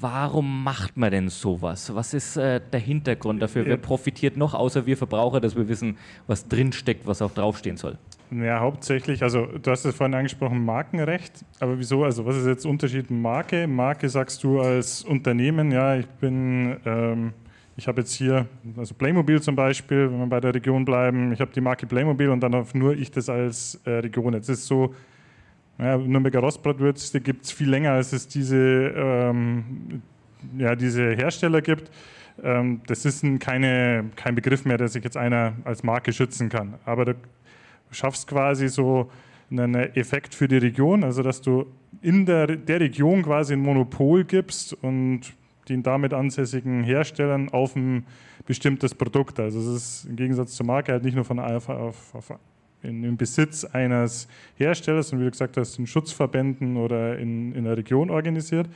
Warum 0.00 0.64
macht 0.64 0.96
man 0.96 1.10
denn 1.10 1.28
sowas? 1.28 1.94
Was 1.94 2.14
ist 2.14 2.36
äh, 2.36 2.60
der 2.72 2.80
Hintergrund 2.80 3.40
dafür? 3.40 3.64
Wer 3.64 3.76
profitiert 3.76 4.36
noch, 4.36 4.54
außer 4.54 4.86
wir 4.86 4.96
Verbraucher, 4.96 5.40
dass 5.40 5.56
wir 5.56 5.68
wissen, 5.68 5.96
was 6.26 6.48
drinsteckt, 6.48 7.06
was 7.06 7.22
auch 7.22 7.32
draufstehen 7.32 7.76
soll? 7.76 7.96
Ja, 8.30 8.60
hauptsächlich, 8.60 9.22
also 9.22 9.46
du 9.46 9.70
hast 9.70 9.84
es 9.84 9.94
vorhin 9.94 10.14
angesprochen, 10.14 10.64
Markenrecht. 10.64 11.44
Aber 11.60 11.78
wieso? 11.78 12.04
Also 12.04 12.26
was 12.26 12.36
ist 12.36 12.46
jetzt 12.46 12.64
der 12.64 12.70
Unterschied 12.70 13.10
Marke? 13.10 13.66
Marke 13.66 14.08
sagst 14.08 14.42
du 14.42 14.60
als 14.60 15.02
Unternehmen, 15.02 15.70
ja, 15.70 15.96
ich 15.96 16.06
bin... 16.06 16.76
Ähm 16.84 17.32
ich 17.76 17.88
habe 17.88 18.02
jetzt 18.02 18.12
hier, 18.14 18.46
also 18.76 18.94
Playmobil 18.94 19.42
zum 19.42 19.56
Beispiel, 19.56 20.10
wenn 20.10 20.18
wir 20.20 20.26
bei 20.26 20.40
der 20.40 20.54
Region 20.54 20.84
bleiben, 20.84 21.32
ich 21.32 21.40
habe 21.40 21.50
die 21.52 21.60
Marke 21.60 21.86
Playmobil 21.86 22.28
und 22.28 22.40
dann 22.40 22.52
darf 22.52 22.72
nur 22.72 22.94
ich 22.94 23.10
das 23.10 23.28
als 23.28 23.80
äh, 23.84 23.90
Region. 23.90 24.32
Jetzt 24.34 24.48
ist 24.48 24.66
so, 24.66 24.94
ja, 25.78 25.98
Nürnberger 25.98 26.40
Rostbratwürste 26.40 27.20
gibt 27.20 27.44
es 27.44 27.52
viel 27.52 27.68
länger, 27.68 27.92
als 27.92 28.12
es 28.12 28.28
diese, 28.28 28.56
ähm, 28.56 30.02
ja, 30.56 30.76
diese 30.76 31.14
Hersteller 31.14 31.62
gibt. 31.62 31.90
Ähm, 32.42 32.80
das 32.86 33.04
ist 33.04 33.22
ein, 33.22 33.38
keine, 33.38 34.10
kein 34.16 34.34
Begriff 34.34 34.64
mehr, 34.64 34.78
der 34.78 34.88
sich 34.88 35.02
jetzt 35.04 35.16
einer 35.16 35.54
als 35.64 35.82
Marke 35.82 36.12
schützen 36.12 36.48
kann. 36.48 36.74
Aber 36.84 37.04
du 37.04 37.14
schaffst 37.90 38.28
quasi 38.28 38.68
so 38.68 39.10
einen 39.50 39.74
Effekt 39.74 40.34
für 40.34 40.48
die 40.48 40.56
Region, 40.56 41.04
also 41.04 41.22
dass 41.22 41.40
du 41.40 41.66
in 42.02 42.26
der, 42.26 42.46
der 42.46 42.80
Region 42.80 43.22
quasi 43.22 43.54
ein 43.54 43.60
Monopol 43.60 44.24
gibst 44.24 44.72
und 44.82 45.34
den 45.68 45.82
damit 45.82 46.12
ansässigen 46.12 46.84
Herstellern 46.84 47.48
auf 47.48 47.74
ein 47.76 48.04
bestimmtes 48.46 48.94
Produkt. 48.94 49.40
Also 49.40 49.60
es 49.60 49.66
ist 49.66 50.04
im 50.06 50.16
Gegensatz 50.16 50.54
zur 50.54 50.66
Marke 50.66 50.92
halt 50.92 51.04
nicht 51.04 51.14
nur 51.14 51.24
von 51.24 51.38
auf, 51.38 51.68
auf, 51.68 52.14
auf 52.14 52.32
in, 52.84 53.02
im 53.04 53.16
Besitz 53.16 53.64
eines 53.64 54.28
Herstellers 54.56 55.12
und 55.12 55.20
wie 55.20 55.24
du 55.24 55.30
gesagt 55.30 55.56
hast, 55.56 55.78
in 55.78 55.86
Schutzverbänden 55.86 56.76
oder 56.76 57.18
in, 57.18 57.52
in 57.54 57.64
der 57.64 57.76
Region 57.76 58.10
organisiert. 58.10 58.68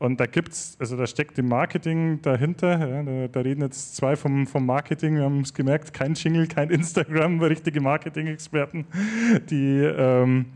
Und 0.00 0.18
da 0.18 0.24
gibt's, 0.24 0.78
also 0.80 0.96
da 0.96 1.06
steckt 1.06 1.38
im 1.38 1.48
Marketing 1.48 2.22
dahinter. 2.22 2.78
Ja, 2.88 3.02
da, 3.02 3.28
da, 3.28 3.40
reden 3.40 3.60
jetzt 3.60 3.96
zwei 3.96 4.16
vom, 4.16 4.46
vom 4.46 4.64
Marketing. 4.64 5.16
Wir 5.16 5.24
haben 5.24 5.40
es 5.40 5.52
gemerkt, 5.52 5.92
kein 5.92 6.14
Jingle, 6.14 6.46
kein 6.46 6.70
Instagram, 6.70 7.38
richtige 7.42 7.82
Marketing-Experten. 7.82 8.86
Die, 9.50 9.76
ähm, 9.76 10.46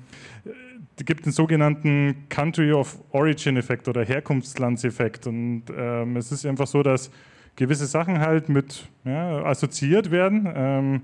die 0.99 1.05
gibt 1.05 1.27
den 1.27 1.33
sogenannten 1.33 2.25
Country 2.31 2.73
of 2.73 2.99
Origin-Effekt 3.11 3.87
oder 3.87 4.03
Herkunftslandseffekt. 4.03 5.27
Und 5.27 5.65
ähm, 5.77 6.17
es 6.17 6.33
ist 6.33 6.47
einfach 6.47 6.67
so, 6.67 6.83
dass 6.83 7.11
gewisse 7.55 7.85
Sachen 7.85 8.21
halt 8.21 8.49
mit 8.49 8.89
ja, 9.05 9.45
assoziiert 9.45 10.11
werden. 10.11 10.51
Ähm, 10.55 11.03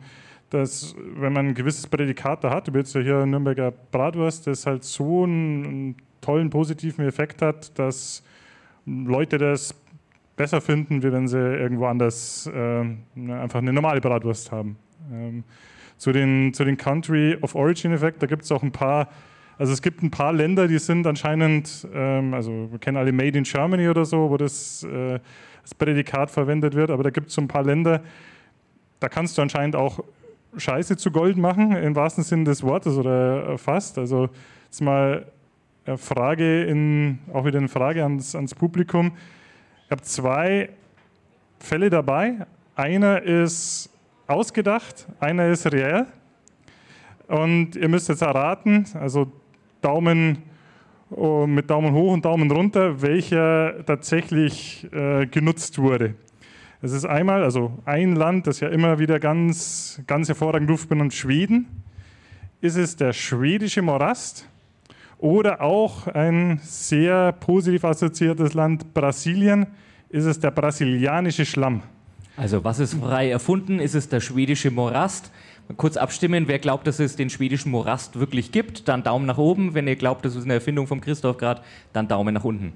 dass 0.50 0.95
wenn 1.16 1.33
man 1.33 1.49
ein 1.49 1.54
gewisses 1.54 1.87
Prädikat 1.87 2.45
da 2.45 2.50
hat, 2.50 2.73
wie 2.73 2.78
jetzt 2.78 2.92
hier 2.92 3.25
Nürnberger 3.25 3.73
Bratwurst, 3.90 4.47
das 4.47 4.66
halt 4.66 4.85
so 4.85 5.25
einen, 5.25 5.97
tollen 6.21 6.50
positiven 6.50 7.07
Effekt 7.07 7.42
hat, 7.42 7.78
dass 7.78 8.23
Leute 8.87 9.38
das 9.38 9.75
besser 10.37 10.61
finden, 10.61 11.02
wie 11.02 11.12
wenn 11.12 11.28
sie 11.28 11.38
irgendwo 11.38 11.87
anders 11.87 12.50
äh, 12.52 12.80
einfach 13.33 13.59
eine 13.59 13.73
normale 13.73 14.00
Bratwurst 14.00 14.52
haben. 14.52 14.76
Ähm, 15.12 15.45
zu, 15.99 16.12
den, 16.12 16.54
zu 16.54 16.64
den 16.64 16.76
Country 16.76 17.37
of 17.40 17.54
Origin 17.54 17.92
Effekt, 17.92 18.23
da 18.23 18.26
gibt 18.26 18.45
es 18.45 18.52
auch 18.52 18.62
ein 18.62 18.73
paar, 18.73 19.09
also 19.59 19.73
es 19.73 19.83
gibt 19.83 20.02
ein 20.02 20.11
paar 20.11 20.33
Länder, 20.33 20.66
die 20.66 20.78
sind 20.78 21.07
anscheinend, 21.07 21.87
ähm, 21.92 22.33
also 22.33 22.69
wir 22.71 22.78
kennen 22.78 22.97
alle 22.97 23.12
Made 23.12 23.37
in 23.37 23.45
Germany 23.45 23.88
oder 23.88 24.04
so, 24.07 24.30
wo 24.30 24.37
das, 24.38 24.83
äh, 24.85 25.19
das 25.62 25.75
Prädikat 25.75 26.30
verwendet 26.30 26.75
wird, 26.75 26.90
aber 26.90 27.02
da 27.02 27.11
gibt 27.11 27.28
es 27.28 27.35
so 27.35 27.42
ein 27.42 27.49
paar 27.49 27.64
Länder, 27.64 28.02
da 28.99 29.09
kannst 29.09 29.37
du 29.37 29.42
anscheinend 29.42 29.76
auch 29.76 30.02
Scheiße 30.57 30.97
zu 30.97 31.11
Gold 31.11 31.37
machen, 31.37 31.73
im 31.73 31.95
wahrsten 31.95 32.25
Sinne 32.25 32.45
des 32.45 32.62
Wortes 32.62 32.97
oder 32.97 33.57
fast. 33.59 33.99
Also 33.99 34.28
jetzt 34.64 34.80
mal 34.80 35.26
Frage 35.97 36.64
in, 36.64 37.19
auch 37.33 37.45
wieder 37.45 37.59
eine 37.59 37.69
Frage 37.69 38.02
ans, 38.02 38.35
ans 38.35 38.54
Publikum. 38.54 39.12
Ich 39.87 39.90
habe 39.90 40.02
zwei 40.02 40.71
Fälle 41.59 41.90
dabei. 41.90 42.47
Einer 42.75 43.23
ist 43.23 43.90
ausgedacht, 44.26 45.07
einer 45.19 45.49
ist 45.49 45.71
reell. 45.73 46.07
Und 47.28 47.76
ihr 47.76 47.88
müsst 47.88 48.09
jetzt 48.09 48.23
erraten, 48.23 48.87
also 48.95 49.30
Daumen 49.80 50.42
oh, 51.11 51.47
mit 51.47 51.71
Daumen 51.71 51.92
hoch 51.92 52.12
und 52.12 52.25
Daumen 52.25 52.50
runter, 52.50 53.00
welcher 53.02 53.85
tatsächlich 53.87 54.87
äh, 54.92 55.26
genutzt 55.26 55.78
wurde. 55.78 56.14
Es 56.83 56.93
ist 56.93 57.05
einmal, 57.05 57.45
also 57.45 57.73
ein 57.85 58.17
Land, 58.17 58.47
das 58.47 58.61
ja 58.61 58.69
immer 58.69 58.99
wieder 58.99 59.21
ganz, 59.21 60.01
ganz 60.07 60.29
hervorragend 60.29 60.71
ruft, 60.71 60.89
benannt 60.89 61.13
Schweden. 61.13 61.67
Ist 62.63 62.77
es 62.77 62.97
der 62.97 63.13
schwedische 63.13 63.83
Morast? 63.83 64.49
Oder 65.19 65.61
auch 65.61 66.07
ein 66.07 66.59
sehr 66.63 67.33
positiv 67.33 67.85
assoziiertes 67.85 68.55
Land 68.55 68.95
Brasilien 68.95 69.67
ist 70.09 70.25
es 70.25 70.41
der 70.41 70.51
brasilianische 70.51 71.45
Schlamm. 71.45 71.83
Also 72.39 72.65
was 72.65 72.79
ist 72.79 72.95
frei 72.95 73.31
erfunden? 73.31 73.79
Ist 73.79 73.95
es 73.95 74.09
der 74.09 74.21
schwedische 74.21 74.71
Morast? 74.71 75.31
Kurz 75.77 75.99
abstimmen, 75.99 76.49
wer 76.49 76.59
glaubt, 76.59 76.87
dass 76.87 76.99
es 76.99 77.15
den 77.15 77.29
schwedischen 77.29 77.71
Morast 77.71 78.19
wirklich 78.19 78.51
gibt, 78.51 78.89
dann 78.89 79.03
Daumen 79.03 79.27
nach 79.27 79.39
oben. 79.39 79.75
Wenn 79.75 79.87
ihr 79.87 79.97
glaubt, 79.97 80.25
das 80.25 80.35
ist 80.35 80.45
eine 80.45 80.55
Erfindung 80.55 80.87
von 80.87 81.03
Christoph 81.03 81.37
gerade, 81.37 81.61
dann 81.93 82.09
Daumen 82.09 82.33
nach 82.33 82.45
unten. 82.45 82.73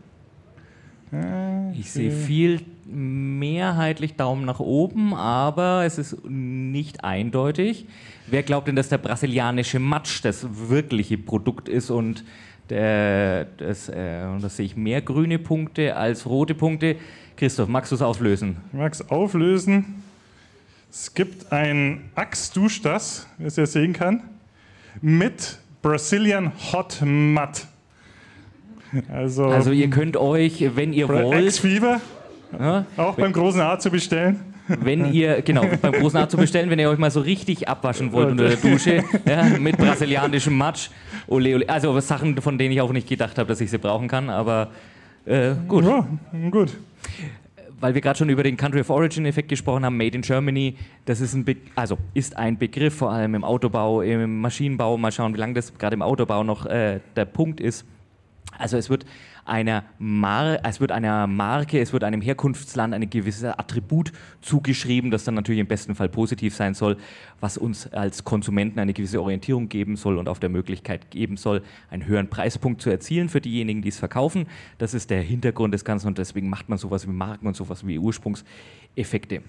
Ich 1.73 1.91
sehe 1.91 2.11
viel 2.11 2.61
mehrheitlich 2.87 4.17
Daumen 4.17 4.45
nach 4.45 4.61
oben, 4.61 5.15
aber 5.15 5.85
es 5.85 5.99
ist 5.99 6.25
nicht 6.29 7.05
eindeutig. 7.05 7.87
Wer 8.27 8.43
glaubt 8.43 8.69
denn, 8.69 8.77
dass 8.77 8.89
der 8.89 8.99
brasilianische 8.99 9.79
Matsch 9.79 10.25
das 10.25 10.47
wirkliche 10.69 11.19
Produkt 11.19 11.69
ist 11.69 11.91
und 11.91 12.25
der, 12.71 13.45
das, 13.59 13.89
äh, 13.89 14.25
das 14.41 14.57
sehe 14.57 14.67
ich 14.67 14.77
mehr 14.77 15.03
grüne 15.03 15.39
Punkte 15.39 15.97
als 15.97 16.27
rote 16.27 16.55
Punkte. 16.55 16.97
Christoph, 17.37 17.69
magst 17.69 17.93
du 17.93 17.97
es 17.97 18.03
auflösen? 18.03 18.57
Ich 18.73 18.79
mag 18.79 18.93
es 18.93 19.11
auflösen. 19.11 20.03
Es 20.91 21.13
gibt 21.13 21.53
ein 21.53 22.11
Axe 22.15 22.55
dusch 22.55 22.81
das, 22.81 23.27
wie 23.39 23.45
ihr 23.61 23.67
sehen 23.67 23.93
kann, 23.93 24.23
mit 25.03 25.59
Brazilian 25.83 26.53
Hot 26.73 27.03
Mud. 27.05 27.67
Also, 29.13 29.47
also 29.47 29.73
ihr 29.73 29.91
könnt 29.91 30.17
euch, 30.17 30.65
wenn 30.77 30.93
ihr 30.93 31.09
wollt... 31.09 31.63
Ja, 32.59 32.87
auch 32.97 33.15
beim 33.15 33.33
großen 33.33 33.61
A 33.61 33.79
zu 33.79 33.91
bestellen 33.91 34.55
wenn 34.67 35.13
ihr, 35.13 35.43
genau, 35.43 35.65
beim 35.81 35.93
großen 35.93 36.19
A 36.19 36.29
zu 36.29 36.37
bestellen, 36.37 36.71
wenn 36.71 36.79
ihr 36.79 36.89
euch 36.89 36.99
mal 36.99 37.11
so 37.11 37.21
richtig 37.21 37.69
abwaschen 37.69 38.13
wollt 38.13 38.31
unter 38.31 38.49
der 38.49 38.57
Dusche, 38.57 39.05
ja, 39.27 39.45
mit 39.59 39.77
brasilianischem 39.77 40.57
Matsch, 40.57 40.89
ole, 41.27 41.55
ole. 41.55 41.69
also 41.69 41.99
Sachen, 42.01 42.41
von 42.41 42.59
denen 42.59 42.73
ich 42.73 42.81
auch 42.81 42.93
nicht 42.93 43.09
gedacht 43.09 43.39
habe, 43.39 43.49
dass 43.49 43.61
ich 43.61 43.71
sie 43.71 43.79
brauchen 43.79 44.09
kann, 44.09 44.31
aber 44.31 44.71
äh, 45.27 45.53
gut. 45.69 45.85
Ja, 45.85 46.07
gut. 46.51 46.77
Weil 47.81 47.95
wir 47.95 48.01
gerade 48.01 48.19
schon 48.19 48.31
über 48.31 48.43
den 48.43 48.57
Country 48.57 48.81
of 48.81 48.89
Origin 48.89 49.27
Effekt 49.27 49.49
gesprochen 49.49 49.85
haben, 49.85 49.97
Made 49.97 50.17
in 50.17 50.23
Germany, 50.23 50.77
das 51.05 51.21
ist 51.21 51.35
ein, 51.35 51.45
Be 51.45 51.57
also 51.75 51.99
ist 52.15 52.37
ein 52.37 52.57
Begriff, 52.57 52.95
vor 52.95 53.13
allem 53.13 53.35
im 53.35 53.45
Autobau, 53.45 54.01
im 54.01 54.41
Maschinenbau, 54.41 54.97
mal 54.97 55.13
schauen, 55.13 55.35
wie 55.35 55.39
lange 55.39 55.55
das 55.55 55.77
gerade 55.77 55.95
im 55.95 56.03
Autobau 56.03 56.43
noch 56.45 56.65
äh, 56.65 57.01
der 57.17 57.27
Punkt 57.27 57.61
ist. 57.61 57.85
Also 58.57 58.79
es 58.79 58.89
wird 58.89 59.05
einer 59.45 59.85
Mar 59.99 60.65
es 60.65 60.81
wird 60.81 60.93
einer 60.93 61.27
Marke, 61.27 61.81
es 61.81 61.93
wird 61.93 62.05
einem 62.05 62.21
Herkunftsland 62.21 62.95
ein 62.95 63.09
gewisses 63.11 63.45
Attribut 63.45 64.13
zugeschrieben, 64.41 65.11
das 65.11 65.25
dann 65.25 65.35
natürlich 65.35 65.61
im 65.61 65.67
besten 65.67 65.95
Fall 65.95 66.09
positiv 66.09 66.55
sein 66.55 66.75
soll, 66.75 66.97
was 67.41 67.59
uns 67.59 67.93
als 67.93 68.25
Konsumenten 68.25 68.79
eine 68.79 68.93
gewisse 68.93 69.21
Orientierung 69.21 69.69
geben 69.69 69.97
soll 69.97 70.19
und 70.19 70.29
auf 70.29 70.41
der 70.41 70.49
Möglichkeit 70.49 71.11
geben 71.11 71.37
soll, 71.37 71.63
einen 71.91 72.07
höheren 72.07 72.29
Preispunkt 72.29 72.81
zu 72.83 72.91
erzielen 72.91 73.29
für 73.29 73.41
diejenigen, 73.41 73.83
die 73.83 73.89
es 73.89 73.99
verkaufen. 73.99 74.47
Das 74.79 74.95
ist 74.95 75.11
der 75.11 75.23
Hintergrund 75.23 75.75
des 75.75 75.85
Ganzen 75.85 76.09
und 76.09 76.19
deswegen 76.19 76.49
macht 76.49 76.69
man 76.69 76.79
sowas 76.79 77.07
wie 77.07 77.13
Marken 77.13 77.47
und 77.47 77.57
sowas 77.57 77.87
wie 77.87 77.99
Ursprungseffekte. 77.99 79.43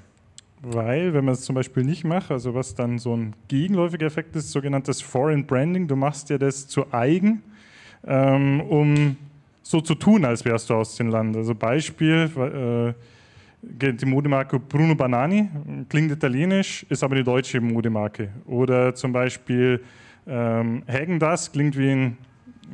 Weil, 0.62 1.14
wenn 1.14 1.25
man 1.25 1.34
es 1.34 1.42
zum 1.42 1.54
Beispiel 1.54 1.84
nicht 1.84 2.06
macht, 2.06 2.32
also 2.32 2.56
was 2.56 2.75
dann 2.75 2.98
so 2.98 3.16
ein 3.16 3.34
gegenläufiger 3.50 4.08
Effekt 4.08 4.36
ist, 4.36 4.52
sogenanntes 4.52 5.02
Foreign 5.02 5.46
Branding, 5.46 5.88
du 5.88 5.96
machst 5.96 6.30
dir 6.30 6.40
das 6.40 6.68
zu 6.68 6.92
eigen, 6.92 7.44
ähm, 8.08 8.62
um 8.62 9.18
so 9.65 9.81
zu 9.81 9.95
tun, 9.95 10.24
als 10.25 10.45
wärst 10.45 10.69
du 10.69 10.75
aus 10.75 10.95
dem 10.95 11.07
Land. 11.07 11.36
Also 11.36 11.55
Beispiel, 11.55 12.29
äh, 12.38 12.93
die 13.91 14.05
Modemarke 14.05 14.60
Bruno 14.60 14.93
Banani, 14.93 15.50
klingt 15.89 16.12
italienisch, 16.12 16.86
ist 16.88 17.03
aber 17.03 17.15
die 17.15 17.24
deutsche 17.24 17.60
Modemarke. 17.60 18.29
Oder 18.45 18.93
zum 18.93 19.12
Beispiel 19.12 19.81
ähm, 20.27 20.84
Hagen 20.88 21.17
Das 21.17 21.51
klingt 21.51 21.75
wie 21.77 21.89
ein 21.89 22.17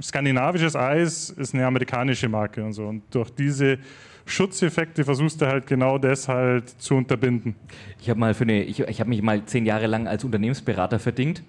skandinavisches 0.02 0.76
Eis, 0.76 1.30
ist 1.30 1.54
eine 1.54 1.66
amerikanische 1.66 2.28
Marke 2.28 2.62
und 2.62 2.74
so. 2.74 2.86
Und 2.88 3.04
durch 3.10 3.30
diese 3.30 3.78
Schutzeffekte 4.26 5.06
versuchst 5.06 5.42
du 5.42 5.48
halt 5.48 5.68
genau 5.68 5.98
das 5.98 6.28
halt 6.28 6.70
zu 6.70 6.96
unterbinden. 6.96 7.56
Ich 8.02 8.10
habe 8.10 8.54
ich, 8.54 8.82
ich 8.82 9.00
habe 9.00 9.10
mich 9.10 9.22
mal 9.22 9.46
zehn 9.46 9.66
Jahre 9.66 9.88
lang 9.88 10.08
als 10.08 10.26
Unternehmensberater 10.26 11.00
verdingt 11.00 11.42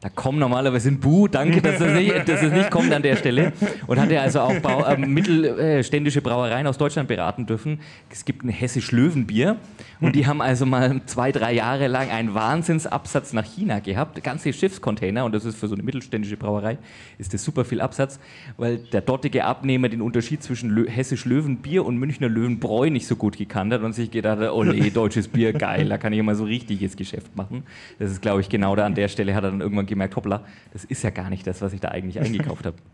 da 0.00 0.08
kommen 0.08 0.38
normalerweise 0.38 0.88
ein 0.88 0.98
Bu, 0.98 1.28
danke, 1.28 1.60
dass 1.60 1.78
es, 1.78 1.92
nicht, 1.92 2.52
nicht 2.54 2.70
kommt 2.70 2.90
an 2.92 3.02
der 3.02 3.16
Stelle. 3.16 3.52
Und 3.86 4.00
hatte 4.00 4.18
also 4.18 4.40
auch 4.40 4.54
äh, 4.88 4.96
mittelständische 4.96 6.22
Brauereien 6.22 6.66
aus 6.66 6.78
Deutschland 6.78 7.06
beraten 7.06 7.44
dürfen. 7.44 7.80
Es 8.08 8.24
gibt 8.24 8.42
ein 8.42 8.48
hessisch 8.48 8.92
Löwenbier 8.92 9.56
und 10.00 10.16
die 10.16 10.26
haben 10.26 10.40
also 10.40 10.66
mal 10.66 11.00
zwei, 11.06 11.32
drei 11.32 11.52
Jahre 11.52 11.86
lang 11.86 12.10
einen 12.10 12.34
Wahnsinnsabsatz 12.34 13.32
nach 13.32 13.44
China 13.44 13.80
gehabt. 13.80 14.22
Ganze 14.22 14.52
Schiffscontainer 14.52 15.24
und 15.24 15.34
das 15.34 15.44
ist 15.44 15.56
für 15.56 15.68
so 15.68 15.74
eine 15.74 15.82
mittelständische 15.82 16.36
Brauerei, 16.36 16.78
ist 17.18 17.34
das 17.34 17.44
super 17.44 17.64
viel 17.64 17.80
Absatz, 17.80 18.18
weil 18.56 18.78
der 18.78 19.00
dortige 19.00 19.44
Abnehmer 19.44 19.88
den 19.88 20.02
Unterschied 20.02 20.42
zwischen 20.42 20.70
Lö 20.70 20.88
hessisch 20.88 21.24
Löwenbier 21.24 21.84
und 21.84 21.96
Münchner 21.96 22.28
Löwenbräu 22.28 22.90
nicht 22.90 23.06
so 23.06 23.16
gut 23.16 23.36
gekannt 23.36 23.72
hat 23.72 23.82
und 23.82 23.92
sich 23.92 24.10
gedacht 24.10 24.40
hat, 24.40 24.52
oh 24.52 24.64
nee, 24.64 24.90
deutsches 24.94 25.28
Bier, 25.28 25.52
geil, 25.52 25.88
da 25.88 25.98
kann 25.98 26.12
ich 26.12 26.18
immer 26.18 26.34
so 26.34 26.44
richtiges 26.44 26.96
Geschäft 26.96 27.36
machen. 27.36 27.64
Das 27.98 28.10
ist, 28.10 28.22
glaube 28.22 28.40
ich, 28.40 28.48
genau 28.48 28.76
da 28.76 28.86
an 28.86 28.94
der 28.94 29.08
Stelle 29.08 29.34
hat 29.34 29.44
er 29.44 29.50
dann 29.50 29.60
irgendwann 29.60 29.86
gemerkt, 29.86 30.16
hoppla, 30.16 30.44
das 30.72 30.84
ist 30.84 31.02
ja 31.02 31.10
gar 31.10 31.30
nicht 31.30 31.46
das, 31.46 31.60
was 31.62 31.72
ich 31.72 31.80
da 31.80 31.88
eigentlich 31.88 32.20
eingekauft 32.20 32.66
habe. 32.66 32.76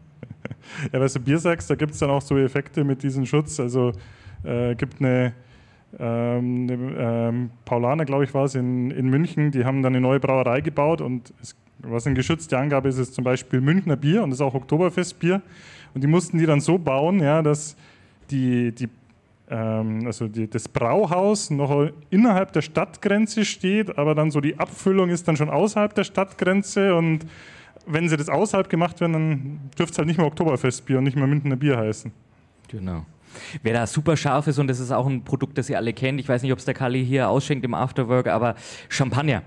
Ja, 0.93 1.01
was 1.01 1.13
du 1.13 1.21
Bier 1.21 1.39
sagst, 1.39 1.71
da 1.71 1.75
gibt 1.75 1.93
es 1.93 1.99
dann 1.99 2.11
auch 2.11 2.23
so 2.23 2.37
Effekte 2.37 2.85
mit 2.85 3.03
diesem 3.03 3.27
Schutz. 3.27 3.59
Also 3.61 3.93
äh, 4.45 4.75
gibt 4.75 5.01
eine, 5.01 5.33
ähm, 5.99 6.69
ähm, 6.99 7.51
Paulaner, 7.65 8.05
glaube 8.05 8.25
ich, 8.25 8.35
war 8.35 8.45
es 8.45 8.55
in, 8.55 8.91
in 8.91 9.09
München, 9.09 9.51
die 9.51 9.65
haben 9.65 9.83
dann 9.83 9.95
eine 9.95 10.01
neue 10.01 10.21
Brauerei 10.21 10.61
gebaut 10.61 11.01
und 11.01 11.33
es, 11.41 11.57
was 11.79 12.07
eine 12.07 12.15
geschützte 12.15 12.59
Angabe 12.59 12.89
ist, 12.89 12.99
ist 12.99 13.15
zum 13.15 13.25
Beispiel 13.25 13.61
Münchner 13.61 13.97
Bier 13.97 14.23
und 14.23 14.31
das 14.31 14.41
ist 14.41 14.45
auch 14.45 14.55
Oktoberfestbier. 14.55 15.43
Und 15.95 16.03
die 16.03 16.09
mussten 16.09 16.39
die 16.39 16.47
dann 16.47 16.61
so 16.61 16.79
bauen, 16.79 17.21
ja, 17.21 17.41
dass 17.43 17.77
die, 18.31 18.73
die 18.73 18.89
ähm, 19.49 20.03
also 20.07 20.29
die, 20.29 20.49
das 20.49 20.69
Brauhaus 20.69 21.51
noch 21.51 21.91
innerhalb 22.11 22.53
der 22.53 22.63
Stadtgrenze 22.63 23.45
steht, 23.45 23.97
aber 23.97 24.15
dann 24.15 24.31
so 24.31 24.41
die 24.41 24.59
Abfüllung 24.59 25.11
ist 25.11 25.27
dann 25.29 25.37
schon 25.37 25.49
außerhalb 25.49 25.95
der 25.95 26.05
Stadtgrenze 26.05 26.95
und 26.95 27.21
wenn 27.87 28.09
sie 28.09 28.17
das 28.17 28.29
außerhalb 28.29 28.69
gemacht 28.69 29.01
werden, 29.01 29.13
dann 29.13 29.61
dürfte 29.79 29.93
es 29.93 29.99
halt 29.99 30.09
nicht 30.09 30.19
mehr 30.19 30.27
Oktoberfestbier 30.27 30.99
und 30.99 31.05
nicht 31.05 31.17
mehr 31.17 31.27
Münchner 31.27 31.57
Bier 31.57 31.79
heißen. 31.79 32.13
Genau. 32.69 33.07
Wer 33.63 33.75
da 33.75 33.87
super 33.87 34.17
scharf 34.17 34.47
ist, 34.47 34.59
und 34.59 34.69
das 34.69 34.81
ist 34.81 34.93
auch 34.93 35.07
ein 35.07 35.25
Produkt, 35.25 35.59
das 35.59 35.69
ihr 35.71 35.77
alle 35.77 35.93
kennt, 35.93 36.21
ich 36.21 36.29
weiß 36.29 36.43
nicht, 36.43 36.53
ob 36.53 36.59
es 36.59 36.65
der 36.65 36.75
Kali 36.75 37.05
hier 37.05 37.29
ausschenkt 37.29 37.65
im 37.65 37.75
Afterwork, 37.75 38.29
aber 38.29 38.55
Champagner. 38.89 39.43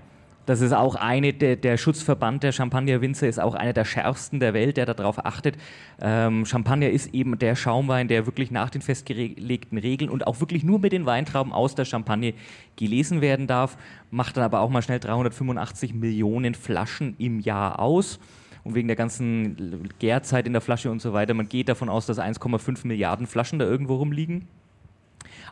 Das 0.46 0.62
ist 0.62 0.72
auch 0.72 0.96
eine 0.96 1.32
der, 1.32 1.54
der 1.54 1.76
Schutzverband 1.76 2.42
der 2.42 2.50
Champagnerwinzer 2.50 3.28
ist 3.28 3.38
auch 3.38 3.54
einer 3.54 3.72
der 3.72 3.84
schärfsten 3.84 4.40
der 4.40 4.52
Welt, 4.52 4.78
der 4.78 4.86
darauf 4.86 5.24
achtet. 5.24 5.56
Ähm, 6.00 6.44
Champagner 6.44 6.90
ist 6.90 7.14
eben 7.14 7.38
der 7.38 7.54
Schaumwein, 7.54 8.08
der 8.08 8.26
wirklich 8.26 8.50
nach 8.50 8.68
den 8.68 8.82
festgelegten 8.82 9.78
Regeln 9.78 10.10
und 10.10 10.26
auch 10.26 10.40
wirklich 10.40 10.64
nur 10.64 10.80
mit 10.80 10.92
den 10.92 11.06
Weintrauben 11.06 11.52
aus 11.52 11.76
der 11.76 11.84
Champagne 11.84 12.34
gelesen 12.74 13.20
werden 13.20 13.46
darf, 13.46 13.76
macht 14.10 14.38
dann 14.38 14.44
aber 14.44 14.58
auch 14.60 14.70
mal 14.70 14.82
schnell 14.82 14.98
385 14.98 15.94
Millionen 15.94 16.54
Flaschen 16.54 17.14
im 17.18 17.38
Jahr 17.38 17.78
aus. 17.78 18.18
Und 18.64 18.74
wegen 18.74 18.88
der 18.88 18.96
ganzen 18.96 19.88
Gärzeit 19.98 20.46
in 20.46 20.52
der 20.52 20.60
Flasche 20.60 20.90
und 20.90 21.00
so 21.00 21.12
weiter, 21.12 21.34
man 21.34 21.48
geht 21.48 21.68
davon 21.68 21.88
aus, 21.88 22.06
dass 22.06 22.18
1,5 22.18 22.86
Milliarden 22.86 23.26
Flaschen 23.26 23.58
da 23.58 23.64
irgendwo 23.64 23.96
rumliegen. 23.96 24.48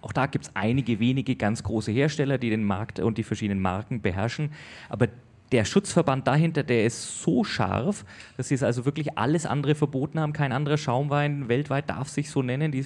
Auch 0.02 0.12
da 0.12 0.26
gibt 0.26 0.46
es 0.46 0.50
einige 0.54 1.00
wenige 1.00 1.34
ganz 1.36 1.62
große 1.62 1.90
Hersteller, 1.90 2.38
die 2.38 2.50
den 2.50 2.64
Markt 2.64 3.00
und 3.00 3.18
die 3.18 3.22
verschiedenen 3.22 3.60
Marken 3.60 4.00
beherrschen. 4.00 4.50
Aber 4.88 5.08
der 5.52 5.64
Schutzverband 5.64 6.26
dahinter, 6.26 6.62
der 6.62 6.84
ist 6.84 7.22
so 7.22 7.42
scharf, 7.42 8.04
dass 8.36 8.48
sie 8.48 8.54
es 8.54 8.62
also 8.62 8.84
wirklich 8.84 9.16
alles 9.16 9.46
andere 9.46 9.74
verboten 9.74 10.20
haben. 10.20 10.32
Kein 10.32 10.52
anderer 10.52 10.76
Schaumwein 10.76 11.48
weltweit 11.48 11.88
darf 11.88 12.08
sich 12.08 12.30
so 12.30 12.42
nennen. 12.42 12.70
Die 12.70 12.84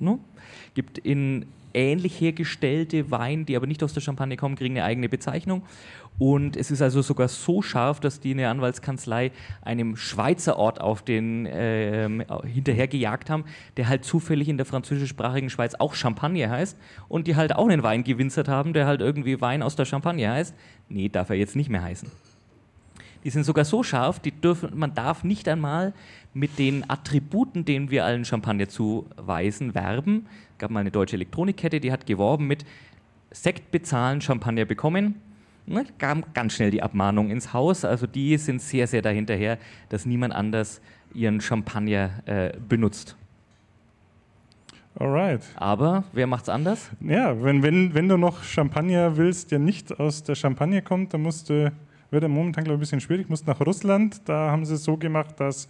ne? 0.00 0.18
gibt 0.74 0.98
in 0.98 1.46
ähnlich 1.74 2.20
hergestellte 2.20 3.10
Weine, 3.10 3.44
die 3.44 3.56
aber 3.56 3.66
nicht 3.66 3.82
aus 3.82 3.92
der 3.92 4.00
Champagne 4.00 4.36
kommen, 4.36 4.56
kriegen 4.56 4.76
eine 4.76 4.84
eigene 4.84 5.08
Bezeichnung. 5.08 5.62
Und 6.18 6.56
es 6.56 6.70
ist 6.70 6.82
also 6.82 7.00
sogar 7.00 7.28
so 7.28 7.62
scharf, 7.62 7.98
dass 7.98 8.20
die 8.20 8.32
eine 8.32 8.48
Anwaltskanzlei 8.48 9.32
einem 9.62 9.96
Schweizer 9.96 10.58
Ort 10.58 10.80
auf 10.80 11.02
den 11.02 11.46
äh, 11.46 12.08
hinterhergejagt 12.46 13.30
haben, 13.30 13.44
der 13.76 13.88
halt 13.88 14.04
zufällig 14.04 14.48
in 14.48 14.58
der 14.58 14.66
französischsprachigen 14.66 15.48
Schweiz 15.48 15.74
auch 15.76 15.94
Champagner 15.94 16.50
heißt 16.50 16.76
und 17.08 17.26
die 17.26 17.36
halt 17.36 17.56
auch 17.56 17.68
einen 17.68 17.82
Wein 17.82 18.04
gewinzert 18.04 18.48
haben, 18.48 18.74
der 18.74 18.86
halt 18.86 19.00
irgendwie 19.00 19.40
Wein 19.40 19.62
aus 19.62 19.76
der 19.76 19.86
Champagne 19.86 20.30
heißt. 20.30 20.54
Nee, 20.88 21.08
darf 21.08 21.30
er 21.30 21.36
jetzt 21.36 21.56
nicht 21.56 21.70
mehr 21.70 21.82
heißen. 21.82 22.10
Die 23.24 23.30
sind 23.30 23.44
sogar 23.44 23.64
so 23.64 23.82
scharf, 23.82 24.18
die 24.18 24.32
dürfen, 24.32 24.70
man 24.74 24.94
darf 24.94 25.24
nicht 25.24 25.48
einmal 25.48 25.92
mit 26.32 26.58
den 26.58 26.88
Attributen, 26.88 27.64
denen 27.64 27.90
wir 27.90 28.04
allen 28.04 28.24
Champagner 28.24 28.68
zuweisen, 28.68 29.74
werben. 29.74 30.26
Es 30.52 30.58
gab 30.58 30.70
mal 30.70 30.80
eine 30.80 30.90
deutsche 30.90 31.16
Elektronikkette, 31.16 31.80
die 31.80 31.92
hat 31.92 32.06
geworben 32.06 32.46
mit 32.46 32.64
Sekt 33.30 33.70
bezahlen, 33.70 34.20
Champagner 34.20 34.64
bekommen 34.64 35.16
ne, 35.70 35.86
kam 35.98 36.24
ganz 36.34 36.54
schnell 36.54 36.70
die 36.70 36.82
Abmahnung 36.82 37.30
ins 37.30 37.52
Haus. 37.52 37.84
Also 37.84 38.06
die 38.06 38.36
sind 38.36 38.60
sehr, 38.60 38.86
sehr 38.86 39.02
dahinterher, 39.02 39.58
dass 39.88 40.04
niemand 40.04 40.34
anders 40.34 40.80
ihren 41.14 41.40
Champagner 41.40 42.10
äh, 42.26 42.52
benutzt. 42.68 43.16
Alright. 44.98 45.42
Aber 45.54 46.04
wer 46.12 46.26
macht's 46.26 46.48
anders? 46.48 46.90
Ja, 47.00 47.42
wenn, 47.42 47.62
wenn, 47.62 47.94
wenn 47.94 48.08
du 48.08 48.16
noch 48.16 48.42
Champagner 48.42 49.16
willst, 49.16 49.52
der 49.52 49.60
nicht 49.60 49.98
aus 49.98 50.22
der 50.22 50.34
Champagne 50.34 50.82
kommt, 50.82 51.14
dann 51.14 51.22
musst 51.22 51.48
du, 51.48 51.72
wird 52.10 52.26
momentan 52.28 52.64
glaube 52.64 52.76
ich 52.76 52.78
ein 52.78 52.80
bisschen 52.80 53.00
schwierig, 53.00 53.28
musst 53.28 53.46
nach 53.46 53.60
Russland. 53.60 54.20
Da 54.24 54.50
haben 54.50 54.64
sie 54.64 54.74
es 54.74 54.84
so 54.84 54.96
gemacht, 54.96 55.38
dass 55.38 55.68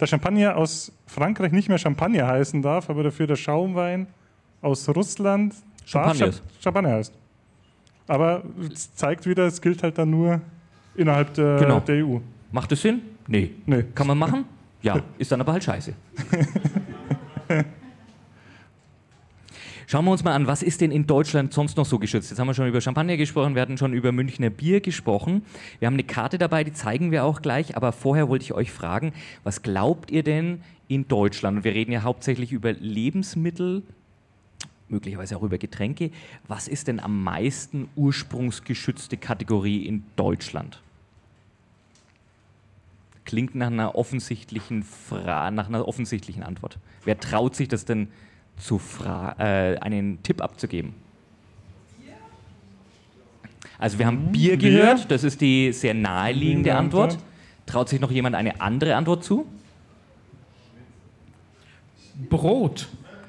der 0.00 0.06
Champagner 0.06 0.56
aus 0.56 0.92
Frankreich 1.06 1.52
nicht 1.52 1.68
mehr 1.68 1.78
Champagner 1.78 2.26
heißen 2.26 2.60
darf, 2.62 2.90
aber 2.90 3.02
dafür 3.02 3.26
der 3.26 3.36
Schaumwein 3.36 4.06
aus 4.60 4.88
Russland 4.88 5.54
Champagner, 5.84 6.30
Champagner 6.60 6.90
heißt. 6.90 7.12
Aber 8.08 8.42
es 8.72 8.94
zeigt 8.94 9.26
wieder, 9.26 9.46
es 9.46 9.60
gilt 9.60 9.82
halt 9.82 9.98
dann 9.98 10.10
nur 10.10 10.40
innerhalb 10.94 11.34
der, 11.34 11.58
genau. 11.58 11.80
der 11.80 12.04
EU. 12.04 12.18
Macht 12.52 12.72
es 12.72 12.82
Sinn? 12.82 13.02
Nee. 13.26 13.52
nee. 13.66 13.84
Kann 13.94 14.06
man 14.06 14.18
machen? 14.18 14.44
Ja, 14.82 15.00
ist 15.18 15.32
dann 15.32 15.40
aber 15.40 15.52
halt 15.52 15.64
scheiße. 15.64 15.92
Schauen 19.88 20.04
wir 20.04 20.10
uns 20.10 20.24
mal 20.24 20.34
an, 20.34 20.48
was 20.48 20.64
ist 20.64 20.80
denn 20.80 20.90
in 20.90 21.06
Deutschland 21.06 21.52
sonst 21.52 21.76
noch 21.76 21.86
so 21.86 22.00
geschützt? 22.00 22.30
Jetzt 22.30 22.40
haben 22.40 22.48
wir 22.48 22.54
schon 22.54 22.66
über 22.66 22.80
Champagner 22.80 23.16
gesprochen, 23.16 23.54
wir 23.54 23.62
hatten 23.62 23.78
schon 23.78 23.92
über 23.92 24.10
Münchner 24.10 24.50
Bier 24.50 24.80
gesprochen. 24.80 25.44
Wir 25.78 25.86
haben 25.86 25.94
eine 25.94 26.02
Karte 26.02 26.38
dabei, 26.38 26.64
die 26.64 26.72
zeigen 26.72 27.12
wir 27.12 27.22
auch 27.22 27.40
gleich, 27.40 27.76
aber 27.76 27.92
vorher 27.92 28.28
wollte 28.28 28.44
ich 28.44 28.52
euch 28.52 28.72
fragen, 28.72 29.12
was 29.44 29.62
glaubt 29.62 30.10
ihr 30.10 30.24
denn 30.24 30.60
in 30.88 31.06
Deutschland? 31.06 31.62
Wir 31.62 31.72
reden 31.72 31.92
ja 31.92 32.02
hauptsächlich 32.02 32.50
über 32.50 32.72
Lebensmittel, 32.72 33.84
möglicherweise 34.88 35.36
auch 35.36 35.44
über 35.44 35.58
Getränke. 35.58 36.10
Was 36.48 36.66
ist 36.66 36.88
denn 36.88 36.98
am 36.98 37.22
meisten 37.22 37.88
ursprungsgeschützte 37.94 39.16
Kategorie 39.16 39.86
in 39.86 40.02
Deutschland? 40.16 40.80
Klingt 43.24 43.54
nach 43.54 43.68
einer 43.68 43.94
offensichtlichen 43.94 44.82
Fra 44.82 45.52
nach 45.52 45.68
einer 45.68 45.86
offensichtlichen 45.86 46.42
Antwort. 46.42 46.76
Wer 47.04 47.20
traut 47.20 47.54
sich 47.54 47.68
das 47.68 47.84
denn 47.84 48.08
zu 48.58 48.80
äh, 49.04 49.78
einen 49.78 50.22
Tipp 50.22 50.42
abzugeben? 50.42 50.94
Also 53.78 53.98
wir 53.98 54.06
haben 54.06 54.32
Bier 54.32 54.56
gehört, 54.56 55.10
das 55.10 55.22
ist 55.22 55.40
die 55.40 55.72
sehr 55.72 55.94
naheliegende 55.94 56.74
Antwort. 56.74 57.18
Traut 57.66 57.88
sich 57.88 58.00
noch 58.00 58.10
jemand 58.10 58.34
eine 58.34 58.60
andere 58.60 58.94
Antwort 58.94 59.24
zu? 59.24 59.46
Brot. 62.30 62.88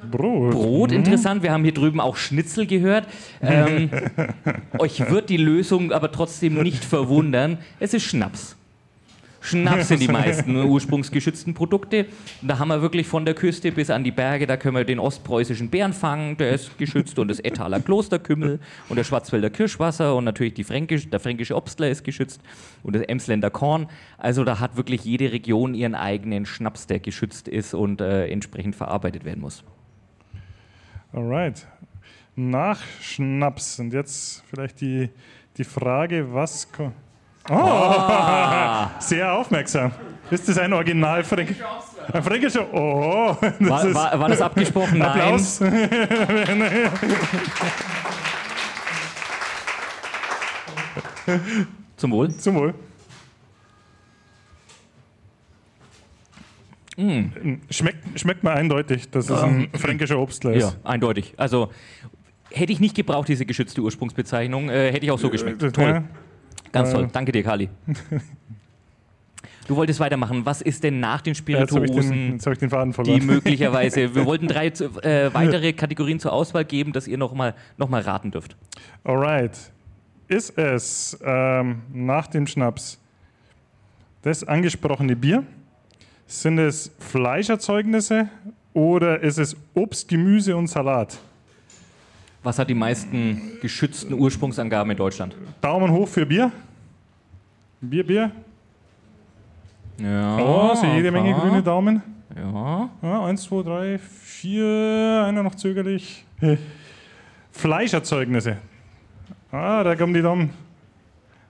Brot. 0.09 0.51
Brot, 0.51 0.91
mhm. 0.91 0.97
interessant. 0.97 1.43
Wir 1.43 1.51
haben 1.51 1.63
hier 1.63 1.73
drüben 1.73 1.99
auch 1.99 2.15
Schnitzel 2.15 2.65
gehört. 2.65 3.07
Ähm, 3.41 3.89
euch 4.79 5.09
wird 5.09 5.29
die 5.29 5.37
Lösung 5.37 5.91
aber 5.91 6.11
trotzdem 6.11 6.61
nicht 6.61 6.85
verwundern. 6.85 7.57
Es 7.79 7.93
ist 7.93 8.03
Schnaps. 8.03 8.55
Schnaps 9.47 9.87
sind 9.87 10.01
die 10.01 10.09
meisten 10.09 10.55
ursprungsgeschützten 10.65 11.53
Produkte. 11.53 12.07
Da 12.41 12.59
haben 12.59 12.67
wir 12.67 12.81
wirklich 12.81 13.07
von 13.07 13.23
der 13.23 13.33
Küste 13.33 13.71
bis 13.71 13.89
an 13.89 14.03
die 14.03 14.11
Berge, 14.11 14.45
da 14.45 14.57
können 14.57 14.75
wir 14.75 14.83
den 14.83 14.99
ostpreußischen 14.99 15.69
Bären 15.69 15.93
fangen, 15.93 16.35
der 16.35 16.51
ist 16.51 16.77
geschützt, 16.77 17.17
und 17.17 17.29
das 17.29 17.39
Ettaler 17.39 17.79
Klosterkümmel 17.79 18.59
und 18.89 18.95
der 18.97 19.05
Schwarzwälder 19.05 19.49
Kirschwasser 19.49 20.15
und 20.15 20.25
natürlich 20.25 20.53
die 20.53 20.65
Fränkisch, 20.65 21.09
der 21.09 21.21
fränkische 21.21 21.55
Obstler 21.55 21.89
ist 21.89 22.03
geschützt 22.03 22.41
und 22.83 22.93
das 22.93 23.03
Emsländer 23.03 23.49
Korn. 23.49 23.87
Also 24.17 24.43
da 24.43 24.59
hat 24.59 24.75
wirklich 24.75 25.05
jede 25.05 25.31
Region 25.31 25.73
ihren 25.73 25.95
eigenen 25.95 26.45
Schnaps, 26.45 26.85
der 26.87 26.99
geschützt 26.99 27.47
ist 27.47 27.73
und 27.73 28.01
äh, 28.01 28.27
entsprechend 28.27 28.75
verarbeitet 28.75 29.23
werden 29.23 29.39
muss. 29.39 29.63
Alright. 31.13 31.65
Nach 32.35 32.81
Schnaps. 33.01 33.79
Und 33.79 33.93
jetzt 33.93 34.43
vielleicht 34.49 34.81
die, 34.81 35.09
die 35.57 35.63
Frage, 35.63 36.33
was. 36.33 36.67
Oh, 37.49 37.55
oh. 37.55 38.87
sehr 38.99 39.31
aufmerksam. 39.31 39.91
Ist 40.29 40.49
das 40.49 40.57
ein 40.57 40.73
Original 40.73 41.23
Fränkisch? 41.23 41.57
Ein 42.11 42.23
fränkischer. 42.23 42.73
Oh, 42.73 43.37
das 43.41 43.59
war, 43.61 43.93
war, 43.93 44.19
war, 44.19 44.29
das 44.29 44.41
abgesprochen? 44.41 45.01
Applaus. 45.01 45.61
Nein. 45.61 45.89
Zum 51.97 52.11
Wohl. 52.11 52.29
Zum 52.35 52.55
Wohl. 52.55 52.73
Mm. 56.97 57.59
Schmeckt, 57.69 58.19
schmeckt 58.19 58.43
mir 58.43 58.51
eindeutig, 58.51 59.09
dass 59.11 59.29
es 59.29 59.43
ein 59.43 59.69
fränkischer 59.73 60.17
Obstler 60.19 60.53
ist. 60.53 60.63
Ja, 60.63 60.73
eindeutig. 60.83 61.33
Also 61.37 61.71
hätte 62.49 62.71
ich 62.71 62.79
nicht 62.79 62.95
gebraucht, 62.95 63.27
diese 63.27 63.45
geschützte 63.45 63.81
Ursprungsbezeichnung, 63.81 64.69
äh, 64.69 64.91
hätte 64.91 65.05
ich 65.05 65.11
auch 65.11 65.19
so 65.19 65.29
geschmeckt. 65.29 65.61
Äh, 65.61 65.71
toll. 65.71 66.03
Ganz 66.71 66.89
äh. 66.89 66.93
toll. 66.93 67.09
Danke 67.11 67.31
dir, 67.31 67.43
Kali. 67.43 67.69
Du 69.67 69.75
wolltest 69.75 69.99
weitermachen. 69.99 70.45
Was 70.45 70.61
ist 70.61 70.83
denn 70.83 71.01
nach 71.01 71.21
den 71.21 71.35
Spirituosen, 71.35 72.39
ja, 72.39 72.53
den, 72.53 72.69
den 72.69 73.03
die 73.03 73.19
möglicherweise, 73.25 74.15
wir 74.15 74.25
wollten 74.25 74.47
drei 74.47 74.67
äh, 74.67 75.33
weitere 75.33 75.73
Kategorien 75.73 76.19
zur 76.19 76.31
Auswahl 76.31 76.63
geben, 76.63 76.93
dass 76.93 77.05
ihr 77.07 77.17
nochmal 77.17 77.53
noch 77.77 77.89
mal 77.89 78.01
raten 78.01 78.31
dürft. 78.31 78.55
Alright. 79.03 79.57
Ist 80.29 80.57
es 80.57 81.17
ähm, 81.21 81.81
nach 81.93 82.27
dem 82.27 82.47
Schnaps 82.47 82.99
das 84.21 84.43
angesprochene 84.43 85.15
Bier? 85.15 85.43
Sind 86.25 86.59
es 86.59 86.91
Fleischerzeugnisse 86.99 88.29
oder 88.73 89.21
ist 89.21 89.37
es 89.37 89.55
Obst, 89.73 90.07
Gemüse 90.07 90.55
und 90.55 90.67
Salat? 90.67 91.17
Was 92.47 92.57
hat 92.57 92.69
die 92.69 92.75
meisten 92.75 93.59
geschützten 93.61 94.13
Ursprungsangaben 94.13 94.89
in 94.91 94.95
Deutschland? 94.95 95.35
Daumen 95.59 95.91
hoch 95.91 96.07
für 96.07 96.25
Bier. 96.25 96.49
Bier, 97.81 98.07
Bier. 98.07 98.31
Ja. 99.97 100.37
Oh, 100.37 100.73
so 100.73 100.85
jede 100.85 101.11
Menge 101.11 101.33
grüne 101.33 101.61
Daumen. 101.61 102.01
Ja. 102.33 102.89
ja. 103.01 103.25
Eins, 103.25 103.43
zwei, 103.43 103.63
drei, 103.63 103.97
vier. 103.97 105.25
Einer 105.27 105.43
noch 105.43 105.55
zögerlich. 105.55 106.23
Fleischerzeugnisse. 107.51 108.55
Ah, 109.51 109.83
da 109.83 109.93
kommen 109.97 110.13
die 110.13 110.21
Daumen. 110.21 110.51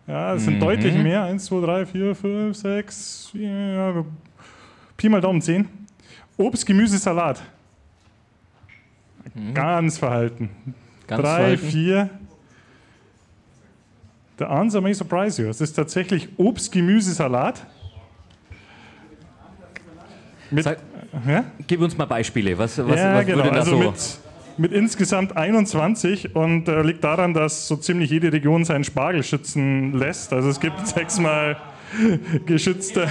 Ja, 0.07 0.33
es 0.33 0.45
sind 0.45 0.55
mhm. 0.55 0.62
deutlich 0.62 0.95
mehr. 0.95 1.25
Eins, 1.25 1.45
zwei, 1.45 1.62
drei, 1.62 1.86
vier, 1.86 2.15
fünf, 2.15 2.57
sechs. 2.57 3.29
Ja, 3.36 4.03
Pi 4.97 5.10
mal 5.10 5.21
Daumen 5.21 5.43
10. 5.43 5.69
Obst, 6.38 6.65
Gemüse, 6.65 6.97
Salat. 6.97 7.43
Mhm. 9.36 9.53
Ganz 9.53 9.99
verhalten. 9.99 10.49
Ganz 11.07 11.21
Drei, 11.21 11.35
verhalten. 11.35 11.67
vier. 11.67 12.09
The 14.37 14.45
answer 14.45 14.81
may 14.81 14.93
surprise 14.93 15.41
you. 15.41 15.49
Es 15.49 15.61
ist 15.61 15.73
tatsächlich 15.73 16.29
Obst, 16.37 16.71
Gemüse, 16.71 17.13
Salat. 17.13 17.65
Mit, 20.51 20.63
Sag, 20.63 20.77
ja? 21.27 21.45
Gib 21.65 21.81
uns 21.81 21.97
mal 21.97 22.05
Beispiele. 22.05 22.57
Was, 22.57 22.77
was, 22.77 22.99
ja, 22.99 23.15
was 23.15 23.25
genau. 23.25 23.37
würde 23.37 23.49
da 23.51 23.59
also 23.59 23.71
so? 23.71 23.77
Mit, 23.77 24.19
mit 24.57 24.71
insgesamt 24.73 25.35
21 25.35 26.35
und 26.35 26.67
äh, 26.67 26.81
liegt 26.81 27.03
daran, 27.03 27.33
dass 27.33 27.67
so 27.67 27.77
ziemlich 27.77 28.09
jede 28.09 28.31
Region 28.31 28.65
seinen 28.65 28.83
Spargel 28.83 29.23
schützen 29.23 29.93
lässt. 29.93 30.33
Also 30.33 30.49
es 30.49 30.59
gibt 30.59 30.87
sechsmal 30.87 31.57
geschützte 32.45 33.07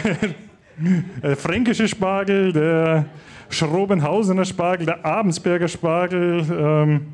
äh, 1.22 1.34
fränkische 1.34 1.88
Spargel, 1.88 2.52
der 2.52 3.06
Schrobenhausener 3.48 4.44
Spargel, 4.44 4.86
der 4.86 5.04
Abensberger 5.04 5.68
Spargel, 5.68 6.44
ähm, 6.50 7.06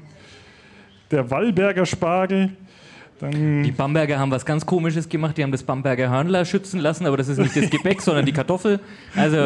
der 1.13 1.31
Wallberger 1.31 1.87
Spargel. 1.87 2.51
Dann 3.21 3.63
Die 3.63 3.71
Bamberger 3.71 4.19
haben 4.19 4.31
was 4.33 4.45
ganz 4.45 4.67
Komisches 4.67 5.09
gemacht. 5.09 5.37
Die 5.39 5.43
haben 5.45 5.53
das 5.53 5.63
Bamberger 5.63 6.11
Hörnler 6.11 6.45
schützen 6.45 6.81
lassen, 6.81 7.07
aber 7.07 7.17
das 7.17 7.29
ist 7.29 7.39
nicht 7.39 7.55
das 7.57 7.71
Gebäck, 7.71 8.01
sondern 8.03 8.27
die 8.27 8.33
Kartoffel. 8.33 8.81
Also, 9.15 9.37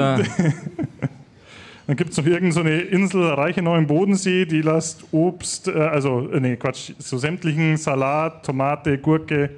Dann 1.86 1.94
gibt 1.94 2.10
es 2.10 2.16
noch 2.16 2.24
irgendeine 2.24 2.52
so 2.52 2.60
eine 2.60 2.80
Insel, 2.80 3.24
Reichenau 3.28 3.76
im 3.76 3.86
Bodensee, 3.86 4.44
die 4.44 4.60
lässt 4.60 5.04
Obst, 5.12 5.68
äh, 5.68 5.72
also, 5.72 6.28
äh, 6.32 6.40
nee, 6.40 6.56
Quatsch, 6.56 6.92
so 6.98 7.16
sämtlichen 7.16 7.76
Salat, 7.76 8.44
Tomate, 8.44 8.98
Gurke, 8.98 9.50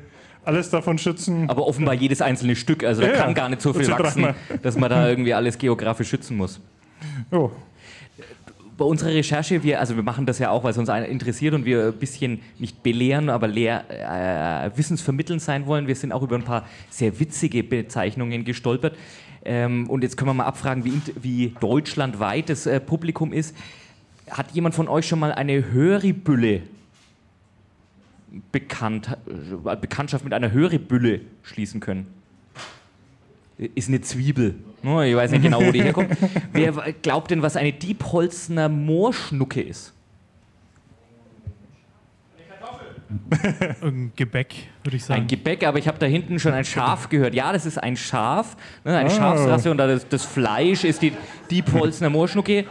alles 0.44 0.68
davon 0.68 0.98
schützen. 0.98 1.48
aber 1.48 1.66
offenbar 1.66 1.94
jedes 1.94 2.20
einzelne 2.20 2.54
Stück. 2.54 2.84
Also, 2.84 3.00
da 3.00 3.08
Ja, 3.08 3.14
ja. 3.14 3.22
kann 3.22 3.34
gar 3.34 3.48
nicht 3.48 3.62
so 3.62 3.72
viel 3.72 3.88
wachsen, 3.88 4.28
dass 4.62 4.76
man 4.76 4.90
da 4.90 5.08
irgendwie 5.08 5.32
alles 5.32 5.56
geografisch 5.56 6.08
schützen 6.08 6.36
muss. 6.36 6.60
Oh, 7.30 7.50
bei 8.78 8.84
unserer 8.84 9.10
Recherche, 9.10 9.62
wir, 9.64 9.80
also 9.80 9.96
wir 9.96 10.04
machen 10.04 10.24
das 10.24 10.38
ja 10.38 10.50
auch, 10.50 10.62
weil 10.62 10.70
es 10.70 10.78
uns 10.78 10.88
interessiert 10.88 11.52
und 11.52 11.64
wir 11.64 11.88
ein 11.88 11.92
bisschen 11.94 12.40
nicht 12.58 12.82
belehren, 12.82 13.28
aber 13.28 13.48
lehr, 13.48 13.84
äh, 13.90 14.70
wissensvermitteln 14.78 15.40
sein 15.40 15.66
wollen. 15.66 15.88
Wir 15.88 15.96
sind 15.96 16.12
auch 16.12 16.22
über 16.22 16.36
ein 16.36 16.44
paar 16.44 16.64
sehr 16.88 17.18
witzige 17.18 17.64
Bezeichnungen 17.64 18.44
gestolpert. 18.44 18.96
Ähm, 19.44 19.90
und 19.90 20.02
jetzt 20.02 20.16
können 20.16 20.30
wir 20.30 20.34
mal 20.34 20.44
abfragen, 20.44 20.84
wie, 20.84 21.02
wie 21.20 21.54
deutschlandweit 21.60 22.48
das 22.48 22.66
äh, 22.66 22.78
Publikum 22.78 23.32
ist. 23.32 23.54
Hat 24.30 24.52
jemand 24.52 24.76
von 24.76 24.86
euch 24.86 25.08
schon 25.08 25.18
mal 25.18 25.32
eine 25.32 25.72
Höribülle 25.72 26.62
bekannt, 28.52 29.16
äh, 29.26 29.76
Bekanntschaft 29.76 30.22
mit 30.22 30.32
einer 30.32 30.52
Höribülle 30.52 31.22
schließen 31.42 31.80
können? 31.80 32.17
Ist 33.74 33.88
eine 33.88 34.00
Zwiebel. 34.00 34.54
Oh, 34.84 35.00
Ich 35.00 35.16
weiß 35.16 35.32
nicht 35.32 35.42
genau, 35.42 35.60
wo 35.60 35.72
die 35.72 35.82
herkommt. 35.82 36.10
Wer 36.52 36.72
glaubt 37.02 37.30
denn, 37.32 37.42
was 37.42 37.56
eine 37.56 37.72
Diepholzner 37.72 38.68
Moorschnucke 38.68 39.60
ist? 39.60 39.92
Irgendein 43.80 44.12
Gebäck, 44.16 44.54
würde 44.84 44.96
ich 44.96 45.04
sagen. 45.04 45.22
Ein 45.22 45.26
Gebäck, 45.26 45.64
aber 45.66 45.78
ich 45.78 45.88
habe 45.88 45.98
da 45.98 46.06
hinten 46.06 46.38
schon 46.38 46.52
ein 46.52 46.64
Schaf 46.64 47.08
gehört. 47.10 47.34
Ja, 47.34 47.52
das 47.52 47.64
ist 47.66 47.78
ein 47.82 47.96
Schaf, 47.96 48.56
ne, 48.84 48.96
eine 48.96 49.08
Ah. 49.08 49.12
Schafsrasse 49.12 49.70
und 49.70 49.78
da 49.78 49.86
das, 49.86 50.06
das 50.08 50.24
Fleisch 50.24 50.84
ist 50.84 51.00
die 51.02 51.12
Diepholzner 51.50 52.10
Moorschnucke. 52.10 52.64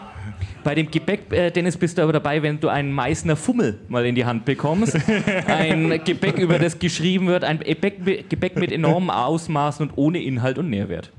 Bei 0.63 0.75
dem 0.75 0.89
Gebäck, 0.91 1.31
äh, 1.31 1.51
Dennis, 1.51 1.77
bist 1.77 1.97
du 1.97 2.01
aber 2.03 2.13
dabei, 2.13 2.41
wenn 2.43 2.59
du 2.59 2.67
einen 2.69 2.91
Meißner 2.91 3.35
Fummel 3.35 3.79
mal 3.87 4.05
in 4.05 4.15
die 4.15 4.25
Hand 4.25 4.45
bekommst. 4.45 4.97
Ein 5.47 6.01
Gebäck, 6.03 6.37
über 6.39 6.59
das 6.59 6.77
geschrieben 6.79 7.27
wird, 7.27 7.43
ein 7.43 7.59
Gebäck, 7.59 8.55
mit 8.57 8.71
enormen 8.71 9.09
Ausmaßen 9.09 9.87
und 9.87 9.97
ohne 9.97 10.21
Inhalt 10.21 10.57
und 10.57 10.69
Nährwert. 10.69 11.11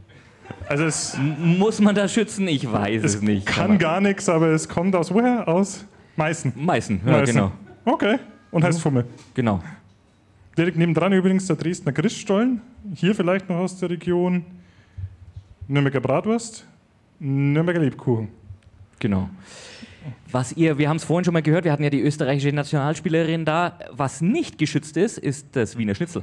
also 0.69 0.85
es 0.85 1.17
Muss 1.39 1.81
man 1.81 1.95
das 1.95 2.13
schützen? 2.13 2.47
Ich 2.49 2.71
weiß 2.71 3.05
es, 3.05 3.23
nicht. 3.23 3.47
kann 3.47 3.79
gar 3.79 4.01
nichts, 4.01 4.29
aber 4.29 4.49
es 4.49 4.69
kommt 4.69 4.95
aus 4.95 5.13
woher? 5.13 5.47
Aus 5.49 5.85
Meißen. 6.17 6.53
Meißen, 6.57 7.01
ja, 7.07 7.13
Meißen. 7.13 7.35
genau. 7.35 7.53
Okay, 7.85 8.19
und 8.51 8.65
heißt 8.65 8.81
Fummel. 8.81 9.05
genau. 9.35 9.61
Direkt 10.57 10.77
nebendran 10.77 11.13
übrigens 11.13 11.47
der 11.47 11.55
Dresdner 11.57 11.93
Christstollen. 11.93 12.61
Hier 12.95 13.15
vielleicht 13.15 13.49
noch 13.49 13.57
aus 13.57 13.79
der 13.79 13.91
Region 13.91 14.45
Nürnberger 15.69 16.01
Bratwurst, 16.01 16.67
Nürnberger 17.21 17.81
Lebkuchen. 17.81 18.29
Genau. 18.99 19.29
Was 20.31 20.53
ihr, 20.53 20.79
wir 20.79 20.89
haben 20.89 20.97
es 20.97 21.05
vorhin 21.05 21.25
schon 21.25 21.35
mal 21.35 21.43
gehört, 21.43 21.65
wir 21.65 21.73
hatten 21.73 21.83
ja 21.83 21.91
die 21.91 22.01
österreichische 22.01 22.53
Nationalspielerin 22.53 23.45
da. 23.45 23.79
Was 23.91 24.21
nicht 24.21 24.59
geschützt 24.59 24.97
ist, 24.97 25.19
ist 25.19 25.49
das 25.53 25.77
Wiener 25.77 25.95
Schnitzel. 25.95 26.23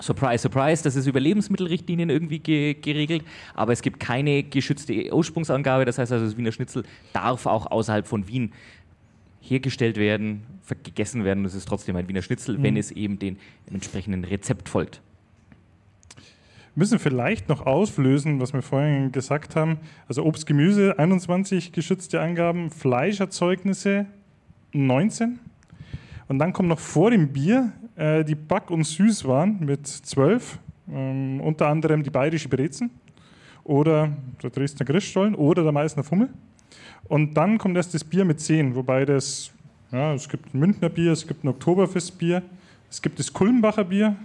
Surprise, 0.00 0.42
surprise, 0.42 0.82
das 0.82 0.96
ist 0.96 1.06
über 1.06 1.20
Lebensmittelrichtlinien 1.20 2.10
irgendwie 2.10 2.40
ge 2.40 2.74
geregelt, 2.74 3.24
aber 3.54 3.72
es 3.72 3.82
gibt 3.82 4.00
keine 4.00 4.42
geschützte 4.42 5.14
Ursprungsangabe. 5.14 5.84
Das 5.84 5.98
heißt 5.98 6.10
also, 6.10 6.24
das 6.24 6.36
Wiener 6.36 6.50
Schnitzel 6.50 6.84
darf 7.12 7.46
auch 7.46 7.66
außerhalb 7.70 8.06
von 8.06 8.26
Wien 8.26 8.52
hergestellt 9.40 9.96
werden, 9.96 10.42
gegessen 10.82 11.24
werden. 11.24 11.44
Das 11.44 11.54
ist 11.54 11.68
trotzdem 11.68 11.96
ein 11.96 12.08
Wiener 12.08 12.22
Schnitzel, 12.22 12.62
wenn 12.62 12.76
es 12.76 12.90
eben 12.90 13.18
den 13.18 13.38
entsprechenden 13.70 14.24
Rezept 14.24 14.68
folgt. 14.68 15.00
Müssen 16.74 16.98
vielleicht 16.98 17.48
noch 17.48 17.66
auflösen, 17.66 18.40
was 18.40 18.52
wir 18.52 18.62
vorhin 18.62 19.12
gesagt 19.12 19.56
haben. 19.56 19.78
Also 20.08 20.24
Obst, 20.24 20.46
Gemüse 20.46 20.98
21 20.98 21.72
geschützte 21.72 22.20
Angaben, 22.20 22.70
Fleischerzeugnisse 22.70 24.06
19. 24.72 25.38
Und 26.28 26.38
dann 26.38 26.52
kommt 26.52 26.68
noch 26.68 26.78
vor 26.78 27.10
dem 27.10 27.28
Bier 27.28 27.72
äh, 27.96 28.24
die 28.24 28.34
Back- 28.34 28.70
und 28.70 28.84
Süßwaren 28.84 29.58
mit 29.60 29.86
12. 29.86 30.58
Ähm, 30.90 31.40
unter 31.40 31.68
anderem 31.68 32.02
die 32.02 32.10
bayerische 32.10 32.48
Brezen 32.48 32.90
oder 33.64 34.10
der 34.42 34.50
Dresdner 34.50 34.86
Christstollen 34.86 35.34
oder 35.34 35.62
der 35.62 35.72
Meißner 35.72 36.02
Fummel. 36.02 36.28
Und 37.04 37.34
dann 37.34 37.58
kommt 37.58 37.76
erst 37.76 37.94
das 37.94 38.02
Bier 38.02 38.24
mit 38.24 38.40
10, 38.40 38.74
wobei 38.74 39.04
das, 39.04 39.52
ja, 39.90 40.14
es 40.14 40.28
gibt 40.28 40.54
ein 40.54 40.58
Münchner 40.58 40.88
Bier, 40.88 41.12
es 41.12 41.26
gibt 41.26 41.44
ein 41.44 41.48
Oktoberfestbier, 41.48 42.42
es 42.90 43.02
gibt 43.02 43.18
das 43.18 43.32
Kulmbacher 43.32 43.84
Bier, 43.84 44.16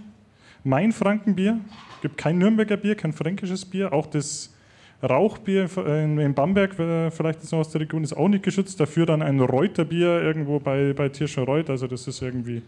Mainfrankenbier, 0.64 1.60
gibt 2.00 2.18
kein 2.18 2.38
Nürnberger 2.38 2.76
Bier, 2.76 2.94
kein 2.94 3.12
fränkisches 3.12 3.64
Bier, 3.64 3.92
auch 3.92 4.06
das 4.06 4.54
Rauchbier 5.02 5.68
in, 5.86 6.34
Bamberg, 6.34 6.78
äh, 6.78 7.10
vielleicht 7.10 7.42
ist 7.42 7.52
noch 7.52 7.60
aus 7.60 7.70
der 7.70 7.82
Region, 7.82 8.02
ist 8.02 8.16
auch 8.16 8.28
nicht 8.28 8.42
geschützt, 8.42 8.80
dafür 8.80 9.06
dann 9.06 9.22
ein 9.22 9.38
Reuterbier 9.40 10.22
irgendwo 10.22 10.58
bei, 10.58 10.92
bei 10.92 11.08
Tirschenreuth, 11.08 11.70
also 11.70 11.86
das 11.86 12.08
ist 12.08 12.20
irgendwie 12.20 12.62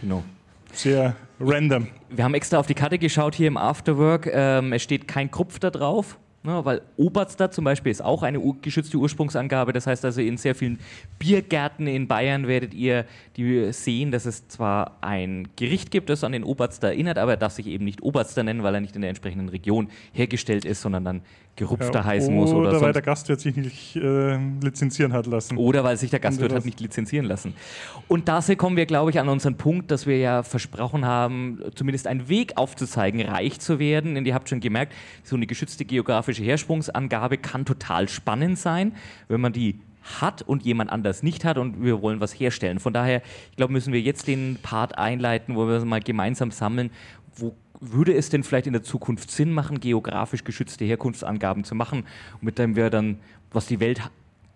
Genau. 0.00 0.24
sehr 0.72 1.14
random. 1.40 1.86
Wir 2.10 2.24
haben 2.24 2.34
extra 2.34 2.58
auf 2.58 2.66
die 2.66 2.74
Karte 2.74 2.98
geschaut 2.98 3.34
hier 3.34 3.48
im 3.48 3.56
Afterwork. 3.56 4.28
Ähm, 4.32 4.72
es 4.72 4.82
steht 4.82 5.08
kein 5.08 5.30
Krupf 5.30 5.58
da 5.58 5.70
drauf. 5.70 6.18
Ne, 6.46 6.64
weil 6.64 6.82
Oberster 6.96 7.50
zum 7.50 7.64
Beispiel 7.64 7.90
ist 7.90 8.04
auch 8.04 8.22
eine 8.22 8.40
geschützte 8.62 8.98
Ursprungsangabe. 8.98 9.72
Das 9.72 9.88
heißt 9.88 10.04
also, 10.04 10.20
in 10.20 10.36
sehr 10.36 10.54
vielen 10.54 10.78
Biergärten 11.18 11.88
in 11.88 12.06
Bayern 12.06 12.46
werdet 12.46 12.72
ihr 12.72 13.04
die 13.36 13.72
sehen, 13.72 14.12
dass 14.12 14.26
es 14.26 14.46
zwar 14.46 14.96
ein 15.00 15.48
Gericht 15.56 15.90
gibt, 15.90 16.08
das 16.08 16.22
an 16.22 16.30
den 16.30 16.44
Oberster 16.44 16.86
erinnert, 16.86 17.18
aber 17.18 17.32
er 17.32 17.36
darf 17.36 17.52
sich 17.52 17.66
eben 17.66 17.84
nicht 17.84 18.00
Oberster 18.00 18.44
nennen, 18.44 18.62
weil 18.62 18.76
er 18.76 18.80
nicht 18.80 18.94
in 18.94 19.00
der 19.00 19.10
entsprechenden 19.10 19.48
Region 19.48 19.88
hergestellt 20.12 20.64
ist, 20.64 20.82
sondern 20.82 21.04
dann 21.04 21.22
gerupfter 21.56 22.04
heißen 22.04 22.34
muss 22.34 22.52
oder, 22.52 22.70
oder 22.70 22.80
weil 22.82 22.92
der 22.92 23.02
Gastwirt 23.02 23.40
sich 23.40 23.56
nicht 23.56 23.96
äh, 23.96 24.36
lizenzieren 24.62 25.12
hat 25.12 25.26
lassen. 25.26 25.56
oder 25.56 25.82
weil 25.82 25.96
sich 25.96 26.10
der 26.10 26.20
Gastwirt 26.20 26.52
hat 26.52 26.64
nicht 26.64 26.80
lizenzieren 26.80 27.26
lassen. 27.26 27.54
Und 28.08 28.28
da 28.28 28.40
kommen 28.56 28.76
wir, 28.76 28.86
glaube 28.86 29.10
ich, 29.10 29.18
an 29.18 29.28
unseren 29.28 29.56
Punkt, 29.56 29.90
dass 29.90 30.06
wir 30.06 30.18
ja 30.18 30.42
versprochen 30.42 31.04
haben, 31.04 31.60
zumindest 31.74 32.06
einen 32.06 32.28
Weg 32.28 32.56
aufzuzeigen, 32.56 33.22
reich 33.22 33.58
zu 33.58 33.78
werden. 33.78 34.14
Denn 34.14 34.24
ihr 34.24 34.34
habt 34.34 34.48
schon 34.48 34.60
gemerkt, 34.60 34.92
so 35.24 35.34
eine 35.34 35.46
geschützte 35.46 35.84
geografische 35.84 36.44
Hersprungsangabe 36.44 37.38
kann 37.38 37.64
total 37.64 38.08
spannend 38.08 38.58
sein, 38.58 38.92
wenn 39.28 39.40
man 39.40 39.52
die 39.52 39.80
hat 40.20 40.42
und 40.42 40.64
jemand 40.64 40.90
anders 40.90 41.22
nicht 41.22 41.44
hat 41.44 41.58
und 41.58 41.82
wir 41.82 42.00
wollen 42.02 42.20
was 42.20 42.32
herstellen. 42.32 42.78
Von 42.78 42.92
daher, 42.92 43.22
ich 43.50 43.56
glaube, 43.56 43.72
müssen 43.72 43.92
wir 43.92 44.00
jetzt 44.00 44.28
den 44.28 44.58
Part 44.62 44.98
einleiten, 44.98 45.56
wo 45.56 45.66
wir 45.66 45.84
mal 45.84 46.00
gemeinsam 46.00 46.50
sammeln, 46.50 46.90
wo 47.34 47.54
würde 47.80 48.14
es 48.14 48.28
denn 48.28 48.42
vielleicht 48.42 48.66
in 48.66 48.72
der 48.72 48.82
Zukunft 48.82 49.30
Sinn 49.30 49.52
machen, 49.52 49.80
geografisch 49.80 50.44
geschützte 50.44 50.84
Herkunftsangaben 50.84 51.64
zu 51.64 51.74
machen, 51.74 52.04
mit 52.40 52.58
dem 52.58 52.76
wir 52.76 52.90
dann, 52.90 53.18
was 53.52 53.66
die 53.66 53.80
Welt 53.80 54.00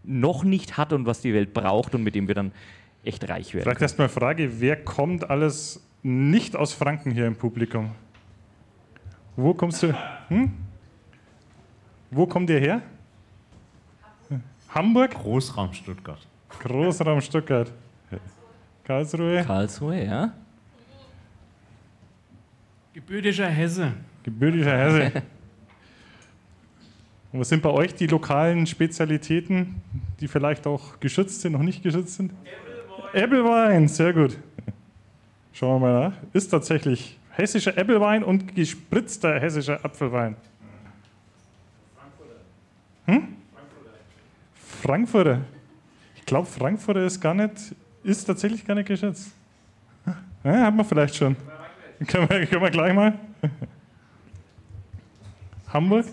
noch 0.03 0.45
nicht 0.45 0.77
hat 0.77 0.93
und 0.93 1.07
was 1.07 1.21
die 1.21 1.35
Welt 1.35 1.53
braucht 1.53 1.95
und 1.95 2.03
mit 2.03 2.15
dem 2.15 2.29
wir 2.29 2.35
dann 2.35 2.53
echt 3.05 3.29
reich 3.29 3.55
werden. 3.55 3.65
Vielleicht 3.65 3.83
erstmal 3.83 4.09
Frage, 4.09 4.61
wer 4.61 4.77
kommt 4.77 5.29
alles 5.31 5.83
nicht 6.03 6.57
aus 6.57 6.73
Franken 6.73 7.11
hier 7.11 7.27
im 7.27 7.37
Publikum? 7.37 7.91
Wo 9.37 9.55
kommst 9.55 9.83
du? 9.83 9.95
Hm? 10.29 10.53
Wo 12.11 12.27
kommt 12.27 12.51
ihr 12.51 12.59
her? 12.59 12.83
Hamburg? 14.75 15.13
Großraum 15.13 15.73
Stuttgart. 15.73 16.27
Großraum 16.61 17.21
Stuttgart. 17.21 17.73
Karlsruhe? 18.85 19.45
Karlsruhe, 19.45 20.05
ja? 20.05 20.33
Gebürtischer 22.93 23.47
Hesse. 23.47 23.93
Gebürtiger 24.25 24.77
Hesse. 24.77 25.23
Und 27.33 27.39
was 27.39 27.49
sind 27.49 27.63
bei 27.63 27.71
euch 27.71 27.95
die 27.95 28.09
lokalen 28.09 28.67
Spezialitäten, 28.67 29.81
die 30.19 30.27
vielleicht 30.27 30.67
auch 30.67 30.99
geschützt 30.99 31.41
sind, 31.41 31.53
noch 31.53 31.63
nicht 31.63 31.83
geschützt 31.83 32.15
sind? 32.15 32.33
Äppelwein, 33.13 33.87
sehr 33.87 34.13
gut. 34.13 34.37
Schauen 35.53 35.81
wir 35.81 35.89
mal 35.89 36.09
nach. 36.09 36.17
Ist 36.33 36.49
tatsächlich 36.49 37.17
hessischer 37.31 37.79
Äppelwein 37.79 38.25
und 38.25 38.55
gespritzter 38.55 39.39
hessischer 39.39 39.85
Apfelwein. 39.85 40.37
Hm? 43.07 43.37
Frankfurter. 44.83 45.43
Ich 46.17 46.27
glaube, 46.27 46.49
Frankfurter 46.49 47.05
ist 47.05 47.21
gar 47.21 47.35
nicht, 47.35 47.75
ist 48.03 48.25
tatsächlich 48.25 48.65
gar 48.65 48.75
nicht 48.75 48.87
geschützt. 48.87 49.33
Ja, 50.43 50.53
haben 50.53 50.79
wir 50.79 50.85
vielleicht 50.85 51.15
schon. 51.15 51.37
Können 52.07 52.29
wir, 52.31 52.47
können 52.47 52.63
wir 52.63 52.71
gleich 52.71 52.95
mal? 52.95 53.19
Hamburg? 55.69 56.07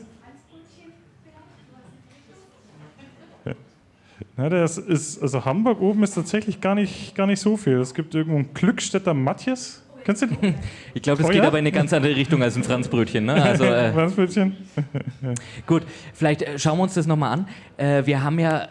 Ja, 4.37 4.49
das 4.49 4.77
ist, 4.77 5.21
also 5.21 5.45
Hamburg 5.45 5.81
oben 5.81 6.03
ist 6.03 6.13
tatsächlich 6.13 6.61
gar 6.61 6.75
nicht, 6.75 7.15
gar 7.15 7.25
nicht 7.25 7.39
so 7.39 7.57
viel. 7.57 7.79
Es 7.79 7.93
gibt 7.93 8.13
irgendwo 8.13 8.37
einen 8.37 8.53
Glückstädter 8.53 9.13
Matthias. 9.15 9.81
Kennst 10.03 10.21
du 10.21 10.27
den? 10.27 10.55
Ich 10.93 11.01
glaube, 11.01 11.23
das 11.23 11.31
geht 11.31 11.41
aber 11.41 11.57
in 11.57 11.63
eine 11.63 11.71
ganz 11.71 11.91
andere 11.91 12.15
Richtung 12.15 12.43
als 12.43 12.55
ein 12.55 12.63
Franzbrötchen. 12.63 13.25
Ne? 13.25 13.41
Also, 13.41 13.65
äh, 13.65 13.91
Franzbrötchen? 13.93 14.55
Gut, 15.65 15.83
vielleicht 16.13 16.43
äh, 16.43 16.59
schauen 16.59 16.77
wir 16.77 16.83
uns 16.83 16.93
das 16.93 17.07
nochmal 17.07 17.33
an. 17.33 17.47
Äh, 17.77 18.05
wir 18.05 18.23
haben 18.23 18.39
ja 18.39 18.69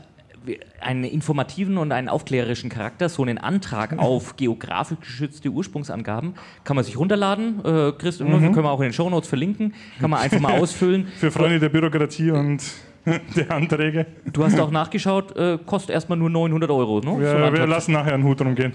einen 0.80 1.04
informativen 1.04 1.78
und 1.78 1.92
einen 1.92 2.08
aufklärerischen 2.08 2.70
Charakter. 2.70 3.08
So 3.08 3.22
einen 3.22 3.38
Antrag 3.38 3.98
auf 3.98 4.36
geografisch 4.36 4.98
geschützte 5.00 5.48
Ursprungsangaben 5.50 6.34
kann 6.64 6.76
man 6.76 6.84
sich 6.84 6.96
runterladen. 6.98 7.64
Äh, 7.64 7.92
Chris, 7.98 8.20
Mhm. 8.20 8.52
können 8.52 8.64
wir 8.64 8.70
auch 8.70 8.80
in 8.80 8.88
den 8.88 8.92
Shownotes 8.92 9.28
verlinken. 9.28 9.74
Kann 10.00 10.10
man 10.10 10.20
einfach 10.20 10.40
mal 10.40 10.52
ausfüllen. 10.60 11.06
Für 11.18 11.30
Freunde 11.30 11.58
der 11.58 11.68
Bürokratie 11.68 12.30
und 12.30 12.62
der 13.36 13.50
Anträge. 13.50 14.06
Du 14.32 14.44
hast 14.44 14.58
auch 14.58 14.70
nachgeschaut, 14.70 15.36
äh, 15.36 15.58
kostet 15.64 15.90
erstmal 15.90 16.18
nur 16.18 16.30
900 16.30 16.70
Euro. 16.70 17.00
Ne? 17.00 17.04
So 17.30 17.36
ein 17.36 17.52
Wir, 17.52 17.66
lassen 17.66 17.92
nachher 17.92 18.14
einen 18.14 18.24
Hut 18.24 18.40
rumgehen. 18.40 18.72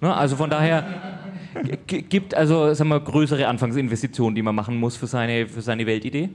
Ne? 0.00 0.14
Also 0.14 0.36
von 0.36 0.48
daher 0.48 0.84
gibt 1.86 2.34
also 2.34 2.72
sagen 2.74 2.88
wir, 2.90 3.00
größere 3.00 3.46
Anfangsinvestitionen, 3.46 4.34
die 4.34 4.42
man 4.42 4.54
machen 4.54 4.76
muss 4.76 4.96
für 4.96 5.06
seine, 5.06 5.46
für 5.46 5.60
seine 5.60 5.86
Weltidee. 5.86 6.30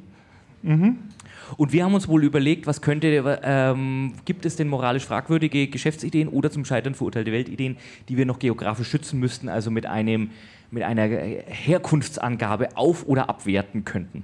Und 1.57 1.73
wir 1.73 1.83
haben 1.83 1.93
uns 1.93 2.07
wohl 2.07 2.23
überlegt, 2.23 2.67
was 2.67 2.81
könnte, 2.81 3.39
ähm, 3.43 4.13
gibt 4.25 4.45
es 4.45 4.55
denn 4.55 4.67
moralisch 4.67 5.05
fragwürdige 5.05 5.67
Geschäftsideen 5.67 6.27
oder 6.27 6.51
zum 6.51 6.65
Scheitern 6.65 6.95
verurteilte 6.95 7.31
Weltideen, 7.31 7.77
die 8.07 8.17
wir 8.17 8.25
noch 8.25 8.39
geografisch 8.39 8.89
schützen 8.89 9.19
müssten, 9.19 9.49
also 9.49 9.71
mit, 9.71 9.85
einem, 9.85 10.31
mit 10.71 10.83
einer 10.83 11.07
Herkunftsangabe 11.07 12.75
auf- 12.75 13.07
oder 13.07 13.29
abwerten 13.29 13.85
könnten. 13.85 14.23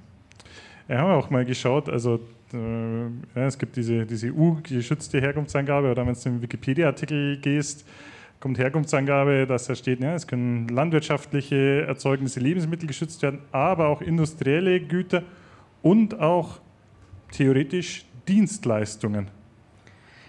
Ja, 0.87 0.99
haben 0.99 1.09
wir 1.09 1.15
auch 1.15 1.29
mal 1.29 1.45
geschaut. 1.45 1.89
Also, 1.89 2.19
äh, 2.53 3.05
ja, 3.35 3.47
es 3.47 3.57
gibt 3.57 3.75
diese, 3.75 4.05
diese 4.05 4.27
EU-geschützte 4.27 5.19
Herkunftsangabe, 5.19 5.91
oder 5.91 6.05
wenn 6.05 6.13
du 6.13 6.19
den 6.19 6.41
Wikipedia-Artikel 6.41 7.37
gehst, 7.37 7.85
kommt 8.39 8.59
Herkunftsangabe, 8.59 9.47
dass 9.47 9.65
da 9.65 9.73
steht, 9.73 10.01
ja, 10.01 10.13
es 10.13 10.27
können 10.27 10.67
landwirtschaftliche 10.67 11.85
Erzeugnisse, 11.87 12.39
Lebensmittel 12.39 12.85
geschützt 12.87 13.23
werden, 13.23 13.39
aber 13.51 13.87
auch 13.87 14.01
industrielle 14.01 14.79
Güter 14.79 15.23
und 15.81 16.19
auch 16.19 16.59
theoretisch 17.35 18.05
Dienstleistungen. 18.27 19.27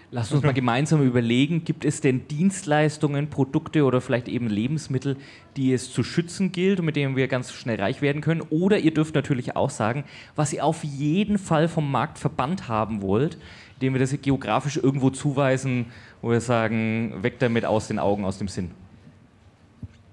Lasst 0.09 0.31
uns 0.31 0.41
mal 0.41 0.53
gemeinsam 0.53 1.03
überlegen, 1.03 1.65
gibt 1.65 1.83
es 1.83 1.99
denn 1.99 2.29
Dienstleistungen, 2.29 3.29
Produkte 3.29 3.83
oder 3.83 3.99
vielleicht 3.99 4.29
eben 4.29 4.47
Lebensmittel, 4.47 5.17
die 5.57 5.73
es 5.73 5.91
zu 5.91 6.01
schützen 6.01 6.53
gilt 6.53 6.79
und 6.79 6.85
mit 6.85 6.95
denen 6.95 7.17
wir 7.17 7.27
ganz 7.27 7.51
schnell 7.51 7.77
reich 7.77 8.01
werden 8.01 8.21
können? 8.21 8.39
Oder 8.49 8.79
ihr 8.79 8.93
dürft 8.93 9.15
natürlich 9.15 9.57
auch 9.57 9.69
sagen, 9.69 10.05
was 10.37 10.53
ihr 10.53 10.63
auf 10.63 10.85
jeden 10.85 11.37
Fall 11.37 11.67
vom 11.67 11.91
Markt 11.91 12.19
verbannt 12.19 12.69
haben 12.69 13.01
wollt, 13.01 13.37
indem 13.75 13.93
wir 13.93 13.99
das 13.99 14.15
geografisch 14.21 14.77
irgendwo 14.77 15.09
zuweisen, 15.09 15.87
wo 16.21 16.31
wir 16.31 16.39
sagen, 16.39 17.21
weg 17.21 17.39
damit 17.39 17.65
aus 17.65 17.89
den 17.89 17.99
Augen, 17.99 18.23
aus 18.23 18.37
dem 18.37 18.47
Sinn. 18.47 18.71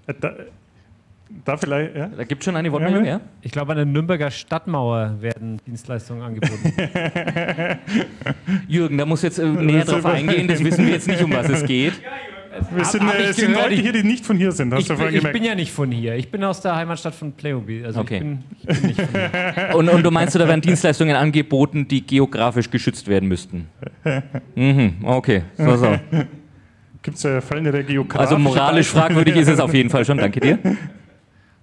Äh, 0.07 0.13
Da, 0.19 0.33
da 1.43 1.57
vielleicht, 1.57 1.95
ja? 1.95 2.07
Da 2.15 2.23
gibt 2.23 2.41
es 2.41 2.45
schon 2.45 2.55
eine 2.55 2.71
Wortmeldung, 2.71 3.03
Ja, 3.05 3.11
ja? 3.13 3.21
Ich 3.41 3.51
glaube, 3.51 3.71
an 3.71 3.77
der 3.77 3.85
Nürnberger 3.85 4.29
Stadtmauer 4.31 5.15
werden 5.21 5.59
Dienstleistungen 5.65 6.21
angeboten. 6.21 6.73
Jürgen, 8.67 8.97
da 8.97 9.05
muss 9.05 9.21
jetzt 9.21 9.39
äh, 9.39 9.45
näher 9.45 9.85
drauf 9.85 10.05
eingehen, 10.05 10.47
das 10.47 10.63
wissen 10.63 10.85
wir 10.85 10.93
jetzt 10.93 11.07
nicht, 11.07 11.21
um 11.23 11.31
was 11.33 11.49
es 11.49 11.63
geht. 11.65 11.93
Wir 12.73 12.85
sind, 12.85 13.03
hab 13.05 13.15
äh, 13.19 13.23
ich 13.23 13.29
es 13.31 13.35
sind 13.35 13.47
gehört, 13.51 13.63
Leute 13.65 13.73
ich- 13.75 13.81
hier, 13.81 13.91
die 13.91 14.03
nicht 14.03 14.25
von 14.25 14.37
hier 14.37 14.51
sind, 14.53 14.73
hast 14.73 14.79
ich, 14.81 14.87
du 14.87 14.93
bin, 14.93 14.97
vorhin 14.97 15.15
ich 15.15 15.19
gemerkt. 15.21 15.33
bin 15.39 15.43
ja 15.43 15.55
nicht 15.55 15.71
von 15.73 15.91
hier. 15.91 16.15
Ich 16.15 16.31
bin 16.31 16.41
aus 16.43 16.61
der 16.61 16.73
Heimatstadt 16.75 17.13
von 17.13 17.33
Playmobil. 17.33 17.85
Also 17.85 17.99
Okay. 17.99 18.15
ich, 18.15 18.19
bin, 18.21 18.43
ich 18.61 18.65
bin 18.79 18.87
nicht 18.87 19.01
von 19.01 19.09
hier. 19.11 19.75
Und, 19.75 19.89
und 19.89 20.03
du 20.03 20.11
meinst, 20.11 20.35
da 20.35 20.47
werden 20.47 20.61
Dienstleistungen 20.61 21.15
angeboten, 21.17 21.85
die 21.87 22.01
geografisch 22.05 22.69
geschützt 22.69 23.07
werden 23.07 23.27
müssten? 23.27 23.67
Mhm, 24.55 24.93
okay, 25.03 25.41
so, 25.57 25.75
so. 25.75 25.95
Gibt 27.01 27.17
es 27.17 27.25
äh, 27.25 27.41
Fälle 27.41 27.71
der 27.73 27.83
Geografie? 27.83 28.19
Also 28.21 28.37
moralisch 28.39 28.87
fragwürdig 28.87 29.35
ist 29.35 29.49
es 29.49 29.59
auf 29.59 29.73
jeden 29.73 29.89
Fall 29.89 30.05
schon, 30.05 30.17
danke 30.17 30.39
dir. 30.39 30.57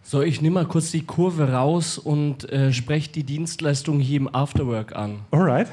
So, 0.05 0.21
ich 0.21 0.43
nehme 0.43 0.55
mal 0.55 0.67
kurz 0.67 0.91
die 0.91 1.07
Kurve 1.07 1.53
raus 1.53 1.97
und 1.97 2.51
äh, 2.51 2.73
spreche 2.73 3.11
die 3.13 3.23
Dienstleistung 3.23 4.01
hier 4.01 4.19
im 4.19 4.35
Afterwork 4.35 4.97
an. 4.97 5.21
Alright. 5.31 5.69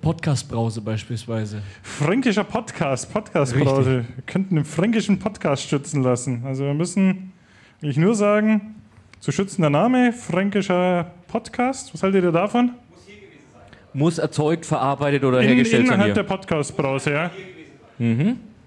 Podcast-Brause 0.00 0.80
beispielsweise. 0.80 1.62
Fränkischer 1.82 2.42
Podcast, 2.42 3.12
Podcast-Brause. 3.12 4.04
Wir 4.16 4.24
könnten 4.26 4.56
den 4.56 4.64
fränkischen 4.64 5.20
Podcast 5.20 5.68
schützen 5.68 6.02
lassen. 6.02 6.42
Also 6.44 6.64
wir 6.64 6.74
müssen, 6.74 7.32
will 7.80 7.90
ich 7.90 7.96
nur 7.96 8.16
sagen, 8.16 8.74
zu 9.20 9.30
schützender 9.30 9.70
Name, 9.70 10.12
fränkischer 10.12 11.12
Podcast. 11.28 11.94
Was 11.94 12.02
haltet 12.02 12.24
ihr 12.24 12.32
davon? 12.32 12.72
Muss 13.94 14.18
erzeugt, 14.18 14.66
verarbeitet 14.66 15.22
oder 15.22 15.40
In, 15.40 15.46
hergestellt 15.48 15.86
sein 15.86 15.94
innerhalb 15.94 16.14
der 16.14 16.24
hier. 16.24 16.28
Podcast-Brause, 16.28 17.12
ja. 17.12 17.30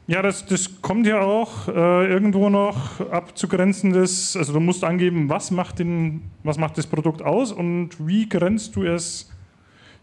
Ja, 0.08 0.22
das, 0.22 0.46
das 0.46 0.82
kommt 0.82 1.08
ja 1.08 1.20
auch 1.22 1.68
äh, 1.68 2.08
irgendwo 2.08 2.50
noch 2.50 3.00
abzugrenzendes, 3.10 4.38
also 4.38 4.54
du 4.54 4.60
musst 4.60 4.84
angeben, 4.84 5.30
was 5.30 5.50
macht, 5.50 5.80
den, 5.80 6.22
was 6.44 6.60
macht 6.60 6.78
das 6.78 6.86
Produkt 6.86 7.24
aus 7.24 7.52
und 7.52 7.90
wie 7.98 8.30
grenzt 8.30 8.76
du 8.76 8.84
es, 8.84 9.32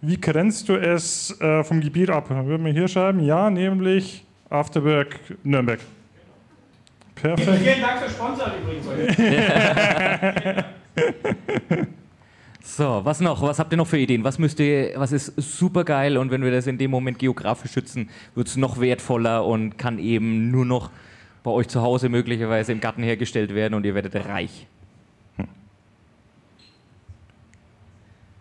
wie 0.01 0.21
grenzt 0.21 0.69
du 0.69 0.75
es 0.75 1.41
äh, 1.41 1.63
vom 1.63 1.81
Gebiet 1.81 2.11
ab. 2.11 2.27
Dann 2.29 2.47
würden 2.47 2.65
wir 2.65 2.73
hier 2.73 2.89
schreiben, 2.89 3.21
ja, 3.21 3.49
nämlich 3.49 4.25
Afterwork 4.51 5.21
Nürnberg. 5.45 5.79
Perfekt. 7.15 7.63
Vielen 7.63 7.81
Dank 7.81 8.01
für 8.03 8.11
Sponsoren 8.11 8.53
übrigens. 8.61 8.89
So, 12.65 13.01
was 13.05 13.21
noch? 13.21 13.43
Was 13.43 13.59
habt 13.59 13.73
ihr 13.73 13.77
noch 13.77 13.87
für 13.89 13.99
Ideen? 13.99 14.23
Was 14.25 14.39
müsst 14.39 14.61
ihr, 14.61 14.93
was 14.97 15.11
ist 15.13 15.33
super 15.37 15.85
geil 15.85 16.17
und 16.17 16.31
wenn 16.31 16.43
wir 16.45 16.51
das 16.53 16.67
in 16.67 16.79
dem 16.79 16.91
Moment 16.91 17.19
geografisch 17.19 17.73
schützen, 17.73 18.09
wird 18.35 18.47
es 18.49 18.57
noch 18.57 18.81
wertvoller 18.81 19.45
und 19.45 19.77
kann 19.79 19.99
eben 19.99 20.51
nur 20.51 20.65
noch 20.65 20.91
bei 21.43 21.51
euch 21.51 21.67
zu 21.69 21.83
Hause 21.83 22.09
möglicherweise 22.09 22.71
im 22.73 22.81
Garten 22.81 23.03
hergestellt 23.03 23.53
werden 23.55 23.75
und 23.75 23.85
ihr 23.85 23.95
werdet 23.97 24.15
reich. 24.15 24.67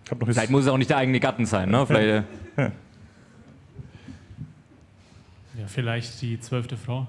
Ich 0.06 0.12
hab 0.12 0.20
noch 0.20 0.28
Vielleicht 0.28 0.52
muss 0.52 0.64
es 0.64 0.68
auch 0.70 0.78
nicht 0.78 0.90
der 0.92 0.98
eigene 0.98 1.20
Garten 1.20 1.46
sein, 1.46 1.70
ne? 1.72 1.86
Vielleicht, 1.88 2.26
äh, 2.58 2.64
Ja, 5.60 5.68
vielleicht 5.68 6.22
die 6.22 6.40
zwölfte 6.40 6.78
Frau 6.78 7.08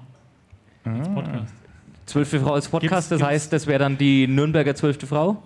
als 0.83 1.07
Podcast. 1.09 1.53
zwölfte 2.05 2.39
Frau 2.39 2.53
als 2.53 2.67
Podcast, 2.67 2.91
Gibt's- 2.91 3.09
das 3.09 3.17
gibt's- 3.19 3.31
heißt, 3.31 3.53
das 3.53 3.67
wäre 3.67 3.79
dann 3.79 3.97
die 3.97 4.27
Nürnberger 4.27 4.73
zwölfte 4.75 5.05
Frau? 5.07 5.41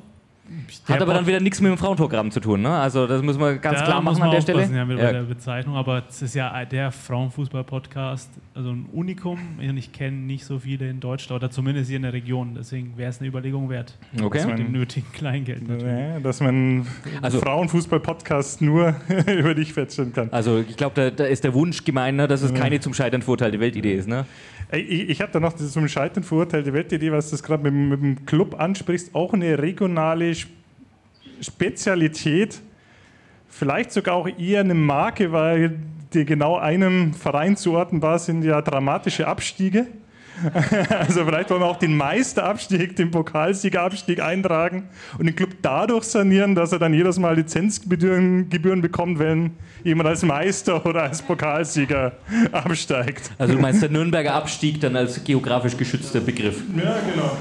Hat 0.88 1.02
aber 1.02 1.14
dann 1.14 1.28
wieder 1.28 1.40
nichts 1.40 1.62
mit 1.62 1.72
dem 1.72 1.78
Frauenprogramm 1.78 2.32
zu 2.32 2.40
tun, 2.40 2.62
ne? 2.62 2.70
Also 2.70 3.08
das 3.08 3.22
müssen 3.22 3.40
wir 3.40 3.56
ganz 3.58 3.80
Da 3.80 3.86
klar 3.86 4.02
machen 4.02 4.20
man 4.20 4.30
an 4.30 4.36
der 4.36 4.42
Stelle. 4.42 4.60
aufpassen, 4.60 4.76
Ja, 4.78 4.86
mit 4.86 5.00
Ja. 5.00 5.12
der 5.12 5.22
Bezeichnung, 5.24 5.76
aber 5.76 6.04
es 6.10 6.22
ist 6.22 6.36
ja 6.36 6.66
der 6.66 6.92
Frauenfußball-Podcast, 6.92 8.30
also 8.54 8.72
ein 8.72 8.86
Unikum. 8.92 9.40
Und 9.60 9.78
ich 9.78 9.92
kenne 9.92 10.18
nicht 10.18 10.46
so 10.46 10.60
viele 10.60 10.90
in 10.90 11.00
Deutschland 11.00 11.42
oder 11.44 11.52
zumindest 11.52 11.88
hier 11.90 11.98
in 11.98 12.04
der 12.04 12.14
Region. 12.14 12.56
Deswegen 12.58 12.98
wäre 12.98 13.10
es 13.10 13.20
eine 13.20 13.30
Überlegung 13.30 13.70
wert. 13.70 13.98
Okay. 14.22 14.46
Mit 14.46 14.60
dem 14.60 14.72
nötigen 14.72 15.12
Kleingeld 15.14 15.68
natürlich. 15.68 15.86
Ja, 16.14 16.20
dass 16.20 16.42
man 16.42 16.86
Also- 17.22 17.40
Frauenfußball-Podcast 17.40 18.62
nur 18.62 18.96
über 19.28 19.54
dich 19.56 19.74
feststellen 19.74 20.14
kann. 20.14 20.30
Also 20.32 20.60
ich 20.68 20.78
glaube, 20.78 20.94
da, 20.96 21.10
da 21.10 21.26
ist 21.26 21.44
der 21.44 21.54
Wunsch 21.54 21.84
gemein, 21.84 22.16
ne, 22.16 22.28
dass 22.28 22.42
es 22.42 22.54
keine 22.54 22.80
zum 22.80 22.94
Scheitern 22.94 23.22
verurteilte 23.22 23.60
Weltidee 23.60 23.96
ist. 23.96 24.08
Ne? 24.08 24.26
Ich, 24.72 25.10
ich 25.10 25.22
habe 25.22 25.32
da 25.32 25.40
noch 25.40 25.54
das 25.54 25.72
zum 25.72 25.88
Scheitern 25.88 26.24
verurteilte 26.24 26.74
Weltidee, 26.74 27.12
was 27.12 27.30
du 27.30 27.38
gerade 27.38 27.64
mit, 27.64 27.72
dem- 27.74 27.90
mit 27.90 28.02
dem 28.02 28.26
Club 28.26 28.60
ansprichst, 28.60 29.16
auch 29.16 29.34
eine 29.34 29.58
regionale 29.58 30.32
Sp- 30.36 30.52
Spezialität, 31.42 32.60
vielleicht 33.48 33.92
sogar 33.92 34.16
auch 34.16 34.28
eher 34.28 34.62
eine 34.62 34.74
Marke, 34.74 35.32
weil 35.32 35.80
die 36.14 36.26
genau 36.26 36.58
einem 36.58 37.14
Verein 37.14 37.58
zuordnen 37.58 38.02
war, 38.02 38.20
sind 38.20 38.44
ja 38.44 38.62
dramatische 38.62 39.28
Abstiege. 39.28 39.88
Also 40.90 41.26
vielleicht 41.26 41.50
wollen 41.50 41.62
wir 41.62 41.66
auch 41.66 41.80
den 41.80 41.96
Meisterabstieg, 41.96 42.96
den 42.96 43.12
Pokalsiegerabstieg 43.12 44.22
eintragen 44.22 44.90
und 45.18 45.26
den 45.26 45.36
Club 45.36 45.50
dadurch 45.62 46.04
sanieren, 46.04 46.56
dass 46.56 46.72
er 46.72 46.80
dann 46.80 46.94
jedes 46.94 47.18
Mal 47.20 47.36
Lizenzgebühren 47.36 48.50
Gebühren 48.50 48.82
bekommt, 48.82 49.20
wenn 49.20 49.52
jemand 49.84 50.10
als 50.10 50.24
Meister 50.24 50.86
oder 50.86 51.04
als 51.04 51.22
Pokalsieger 51.22 52.14
absteigt. 52.52 53.32
Also 53.38 53.56
du 53.56 53.60
meinst 53.60 53.82
der 53.82 53.90
Nürnberger 53.90 54.34
Abstieg 54.34 54.80
dann 54.82 54.96
als 54.96 55.24
geografisch 55.24 55.76
geschützter 55.78 56.20
Begriff. 56.20 56.62
Ja, 56.76 56.98
genau. 57.12 57.38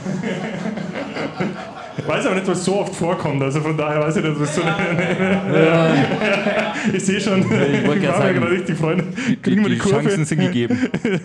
Ich 2.06 2.12
weiß 2.12 2.26
aber 2.26 2.36
nicht, 2.36 2.46
was 2.46 2.64
so 2.64 2.76
oft 2.76 2.94
vorkommt, 2.94 3.42
also 3.42 3.60
von 3.60 3.76
daher 3.76 4.00
weiß 4.00 4.18
ich 4.18 4.22
nicht, 4.22 4.38
was 4.38 4.54
so. 4.54 4.62
ich 6.92 7.04
sehe 7.04 7.20
schon, 7.20 7.40
ich 7.40 7.84
wollte 7.84 8.00
gerade 8.00 8.18
sagen, 8.18 8.38
gerade 8.38 8.52
richtig, 8.52 8.78
Freunde. 8.78 9.06
Kriegen 9.42 9.64
wir 9.64 9.70
die, 9.70 9.78
Kurve? 9.78 10.02
Chancen 10.02 10.24
sind 10.24 10.38
gegeben. 10.38 10.78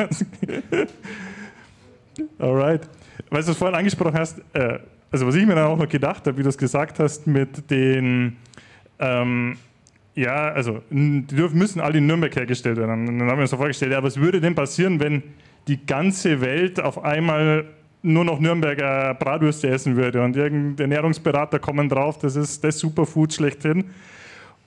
Alright. 2.40 2.90
Weißt 3.30 3.30
du, 3.30 3.32
was 3.32 3.46
du 3.46 3.54
vorhin 3.54 3.78
angesprochen 3.78 4.18
hast, 4.18 4.40
äh, 4.54 4.80
also 5.12 5.28
was 5.28 5.36
ich 5.36 5.46
mir 5.46 5.54
dann 5.54 5.68
auch 5.68 5.78
noch 5.78 5.88
gedacht 5.88 6.26
habe, 6.26 6.36
wie 6.40 6.44
du 6.44 6.50
es 6.50 6.58
gesagt 6.58 6.98
hast, 6.98 7.28
mit 7.28 7.70
den, 7.70 8.38
ähm, 8.98 9.58
ja, 10.16 10.50
also 10.50 10.82
die 10.90 11.28
dürfen, 11.28 11.60
müssen 11.60 11.80
alle 11.80 12.00
in 12.00 12.08
Nürnberg 12.08 12.36
hergestellt 12.36 12.78
werden. 12.78 13.06
Dann 13.06 13.22
haben 13.30 13.38
wir 13.38 13.42
uns 13.42 13.52
so 13.52 13.58
vorgestellt, 13.58 13.92
ja, 13.92 14.02
was 14.02 14.18
würde 14.18 14.42
denn 14.42 14.56
passieren, 14.56 15.00
wenn 15.00 15.22
die 15.68 15.86
ganze 15.86 16.42
Welt 16.42 16.82
auf 16.82 17.04
einmal 17.04 17.66
nur 18.04 18.26
noch 18.26 18.40
Nürnberger 18.40 19.14
Bratwürste 19.16 19.70
essen 19.70 19.96
würde 19.96 20.24
und 20.24 20.36
irgendein 20.36 20.92
Ernährungsberater 20.92 21.60
kommen 21.60 21.90
drauf, 21.90 22.18
das 22.18 22.36
ist 22.36 22.64
das 22.64 22.80
Superfood 22.80 23.34
schlechthin. 23.34 23.86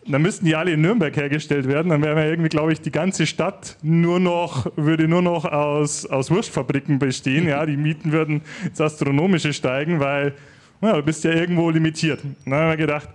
dann 0.06 0.20
müssten 0.22 0.44
die 0.44 0.54
alle 0.54 0.72
in 0.72 0.82
Nürnberg 0.82 1.16
hergestellt 1.16 1.66
werden. 1.66 1.88
Dann 1.88 2.02
wäre 2.02 2.28
irgendwie, 2.28 2.50
glaube 2.50 2.72
ich, 2.72 2.80
die 2.80 2.90
ganze 2.90 3.26
Stadt 3.26 3.78
nur 3.82 4.20
noch, 4.20 4.70
würde 4.76 5.08
nur 5.08 5.22
noch 5.22 5.46
aus, 5.46 6.04
aus 6.04 6.30
Wurstfabriken 6.30 6.98
bestehen. 6.98 7.48
Ja, 7.48 7.64
die 7.64 7.78
Mieten 7.78 8.12
würden 8.12 8.42
ins 8.64 8.80
Astronomische 8.80 9.52
steigen, 9.54 10.00
weil 10.00 10.34
ja, 10.82 10.96
du 10.96 11.02
bist 11.02 11.24
ja 11.24 11.32
irgendwo 11.32 11.70
limitiert. 11.70 12.20
dann 12.44 12.54
haben 12.54 12.68
wir 12.68 12.76
gedacht, 12.76 13.08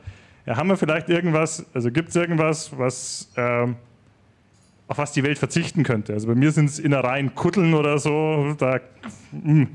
ja, 0.47 0.57
haben 0.57 0.69
wir 0.69 0.77
vielleicht 0.77 1.09
irgendwas, 1.09 1.63
also 1.75 1.91
gibt 1.91 2.09
es 2.09 2.15
irgendwas, 2.15 2.75
was, 2.75 3.31
ähm, 3.37 3.75
auf 4.89 4.97
was 4.97 5.11
die 5.11 5.21
Welt 5.23 5.37
verzichten 5.37 5.83
könnte. 5.83 6.13
Also 6.13 6.27
bei 6.27 6.33
mir 6.33 6.51
sind 6.51 6.67
es 6.67 6.79
Innereien, 6.79 7.35
Kutteln 7.35 7.75
oder 7.75 7.99
so. 7.99 8.55
Da 8.57 8.79
mh, 9.31 9.67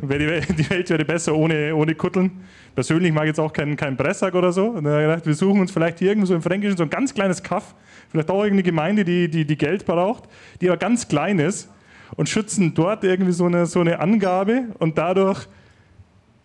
die, 0.00 0.08
Welt, 0.08 0.46
die 0.58 0.70
Welt 0.70 0.88
wäre 0.88 1.04
besser 1.04 1.34
ohne, 1.34 1.74
ohne 1.74 1.96
Kutteln. 1.96 2.30
Persönlich 2.76 3.12
mag 3.12 3.24
ich 3.24 3.30
jetzt 3.30 3.40
auch 3.40 3.52
keinen 3.52 3.76
kein 3.76 3.96
Bressack 3.96 4.32
oder 4.32 4.52
so. 4.52 4.68
Und 4.68 4.84
dann 4.84 4.92
habe 4.92 5.02
ich 5.02 5.08
gedacht, 5.08 5.26
wir 5.26 5.34
suchen 5.34 5.60
uns 5.60 5.72
vielleicht 5.72 5.98
hier 5.98 6.10
irgendwo 6.10 6.26
so 6.26 6.36
im 6.36 6.42
Fränkischen 6.42 6.76
so 6.76 6.84
ein 6.84 6.90
ganz 6.90 7.12
kleines 7.12 7.42
Kaff, 7.42 7.74
vielleicht 8.10 8.30
auch 8.30 8.44
irgendeine 8.44 8.62
Gemeinde, 8.62 9.04
die, 9.04 9.28
die, 9.28 9.44
die 9.44 9.58
Geld 9.58 9.84
braucht, 9.86 10.28
die 10.60 10.68
aber 10.68 10.78
ganz 10.78 11.08
klein 11.08 11.40
ist 11.40 11.68
und 12.14 12.28
schützen 12.28 12.72
dort 12.72 13.02
irgendwie 13.02 13.32
so 13.32 13.46
eine, 13.46 13.66
so 13.66 13.80
eine 13.80 13.98
Angabe 13.98 14.66
und 14.78 14.96
dadurch 14.96 15.48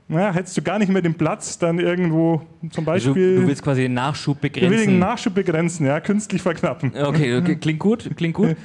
naja, 0.07 0.33
hättest 0.33 0.55
du 0.55 0.61
gar 0.61 0.77
nicht 0.77 0.89
mehr 0.89 1.01
den 1.01 1.15
Platz, 1.15 1.57
dann 1.57 1.79
irgendwo 1.79 2.41
zum 2.69 2.85
Beispiel. 2.85 3.11
Also, 3.11 3.41
du 3.41 3.47
willst 3.47 3.63
quasi 3.63 3.81
den 3.81 3.95
Nachschub 3.95 4.39
begrenzen. 4.39 4.73
Ich 4.73 4.79
will 4.79 4.85
den 4.85 4.99
Nachschub 4.99 5.33
begrenzen, 5.33 5.87
ja, 5.87 5.99
künstlich 5.99 6.41
verknappen. 6.41 6.91
Okay, 6.95 7.37
okay 7.37 7.55
klingt 7.61 7.79
gut, 7.79 8.09
klingt 8.15 8.35
gut. 8.35 8.55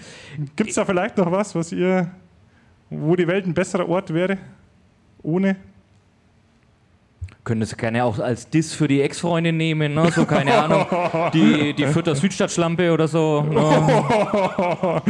Gibt 0.57 0.71
es 0.71 0.77
da 0.77 0.85
vielleicht 0.85 1.17
noch 1.17 1.33
was, 1.33 1.55
was 1.55 1.73
ihr, 1.73 2.11
wo 2.91 3.17
die 3.17 3.27
Welt 3.27 3.47
ein 3.47 3.55
besserer 3.55 3.89
Ort 3.89 4.13
wäre? 4.13 4.37
Ohne 5.23 5.57
können 7.51 7.63
das 7.63 7.77
gerne 7.77 8.05
auch 8.05 8.21
als 8.21 8.49
Diss 8.49 8.73
für 8.75 8.87
die 8.87 9.03
Ex-Freundin 9.03 9.57
nehmen, 9.57 9.93
ne? 9.93 10.09
so 10.15 10.25
keine 10.25 10.55
Ahnung, 10.63 10.87
die, 11.35 11.73
die 11.73 11.85
Fürther 11.87 12.15
Südstadtschlampe 12.15 12.93
oder 12.93 13.09
so. 13.09 13.43
Ne? 13.43 13.61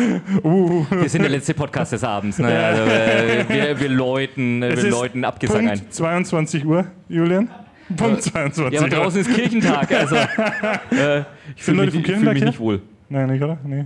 Uh. 0.42 0.86
Wir 0.90 1.08
sind 1.10 1.20
der 1.20 1.30
letzte 1.30 1.52
Podcast 1.52 1.92
des 1.92 2.02
Abends. 2.02 2.38
Ne? 2.38 2.46
Also, 2.46 2.82
äh, 2.82 3.44
wir, 3.46 3.78
wir 3.78 3.88
läuten, 3.90 4.62
äh, 4.62 4.74
wir 4.74 4.90
läuten 4.90 5.24
Abgesang 5.24 5.66
Punkt 5.66 5.82
ein. 5.82 5.90
22 5.90 6.64
Uhr, 6.64 6.86
Julian. 7.10 7.50
Punkt 7.94 8.22
22 8.22 8.72
Ja, 8.72 8.80
aber 8.80 8.88
draußen 8.88 9.20
ist 9.20 9.34
Kirchentag. 9.34 9.92
Also, 9.92 10.16
äh, 10.96 11.24
ich 11.54 11.62
fühle 11.62 11.84
mich, 11.84 12.06
fühl 12.06 12.32
mich 12.32 12.42
nicht 12.42 12.58
wohl. 12.58 12.80
Nein, 13.10 13.28
nicht, 13.28 13.42
oder? 13.42 13.58
Nee. 13.64 13.84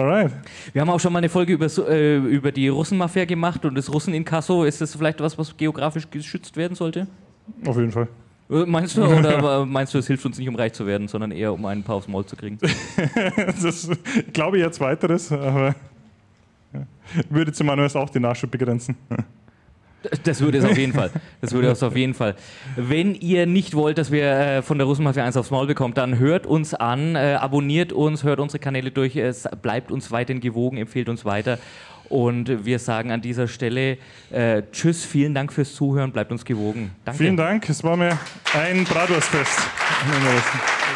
Alright. 0.00 0.32
Wir 0.72 0.80
haben 0.80 0.88
auch 0.88 0.98
schon 0.98 1.12
mal 1.12 1.18
eine 1.18 1.28
Folge 1.28 1.52
über, 1.52 1.66
äh, 1.88 2.16
über 2.16 2.52
die 2.52 2.68
Russenmafia 2.68 3.26
gemacht 3.26 3.64
und 3.66 3.74
das 3.74 3.92
Russeninkasso. 3.92 4.64
Ist 4.64 4.80
das 4.80 4.96
vielleicht 4.96 5.20
was, 5.20 5.36
was 5.36 5.54
geografisch 5.56 6.08
geschützt 6.10 6.56
werden 6.56 6.74
sollte? 6.74 7.06
Auf 7.66 7.76
jeden 7.76 7.92
Fall. 7.92 8.08
Äh, 8.48 8.64
meinst 8.64 8.96
du, 8.96 9.04
oder 9.04 9.66
meinst 9.66 9.92
du, 9.92 9.98
es 9.98 10.06
hilft 10.06 10.24
uns 10.24 10.38
nicht, 10.38 10.48
um 10.48 10.54
reich 10.54 10.72
zu 10.72 10.86
werden, 10.86 11.06
sondern 11.06 11.32
eher, 11.32 11.52
um 11.52 11.66
ein 11.66 11.82
paar 11.82 11.96
aufs 11.96 12.08
Maul 12.08 12.24
zu 12.24 12.34
kriegen? 12.34 12.58
das, 13.36 13.90
ich 13.90 14.32
glaube 14.32 14.58
jetzt 14.58 14.80
weiteres, 14.80 15.30
aber 15.30 15.74
würde 17.28 17.52
zumindest 17.52 17.96
auch 17.96 18.08
den 18.08 18.22
Nachschub 18.22 18.50
begrenzen. 18.50 18.96
Das 20.24 20.40
würde 20.40 20.58
es 20.58 20.64
auf 20.64 20.78
jeden 20.78 20.92
Fall. 20.92 21.10
Das 21.40 21.52
würde 21.52 21.68
es 21.68 21.82
auf 21.82 21.96
jeden 21.96 22.14
Fall. 22.14 22.34
Wenn 22.76 23.14
ihr 23.14 23.46
nicht 23.46 23.74
wollt, 23.74 23.98
dass 23.98 24.10
wir 24.10 24.24
äh, 24.24 24.62
von 24.62 24.78
der 24.78 24.86
Russenmafia 24.86 25.24
eins 25.24 25.36
aufs 25.36 25.50
Maul 25.50 25.66
bekommen, 25.66 25.94
dann 25.94 26.18
hört 26.18 26.46
uns 26.46 26.74
an, 26.74 27.16
äh, 27.16 27.36
abonniert 27.38 27.92
uns, 27.92 28.24
hört 28.24 28.40
unsere 28.40 28.58
Kanäle 28.58 28.90
durch, 28.90 29.16
es 29.16 29.48
bleibt 29.62 29.90
uns 29.90 30.10
weiterhin 30.10 30.40
gewogen, 30.40 30.76
empfehlt 30.76 31.08
uns 31.08 31.24
weiter. 31.24 31.58
Und 32.08 32.64
wir 32.64 32.80
sagen 32.80 33.12
an 33.12 33.20
dieser 33.20 33.46
Stelle 33.46 33.96
äh, 34.30 34.62
Tschüss, 34.72 35.04
vielen 35.04 35.32
Dank 35.32 35.52
fürs 35.52 35.74
Zuhören, 35.74 36.10
bleibt 36.10 36.32
uns 36.32 36.44
gewogen. 36.44 36.90
Danke. 37.04 37.18
Vielen 37.18 37.36
Dank, 37.36 37.68
es 37.68 37.84
war 37.84 37.96
mir 37.96 38.18
ein 38.52 38.84
Bratwurstfest. 38.84 39.60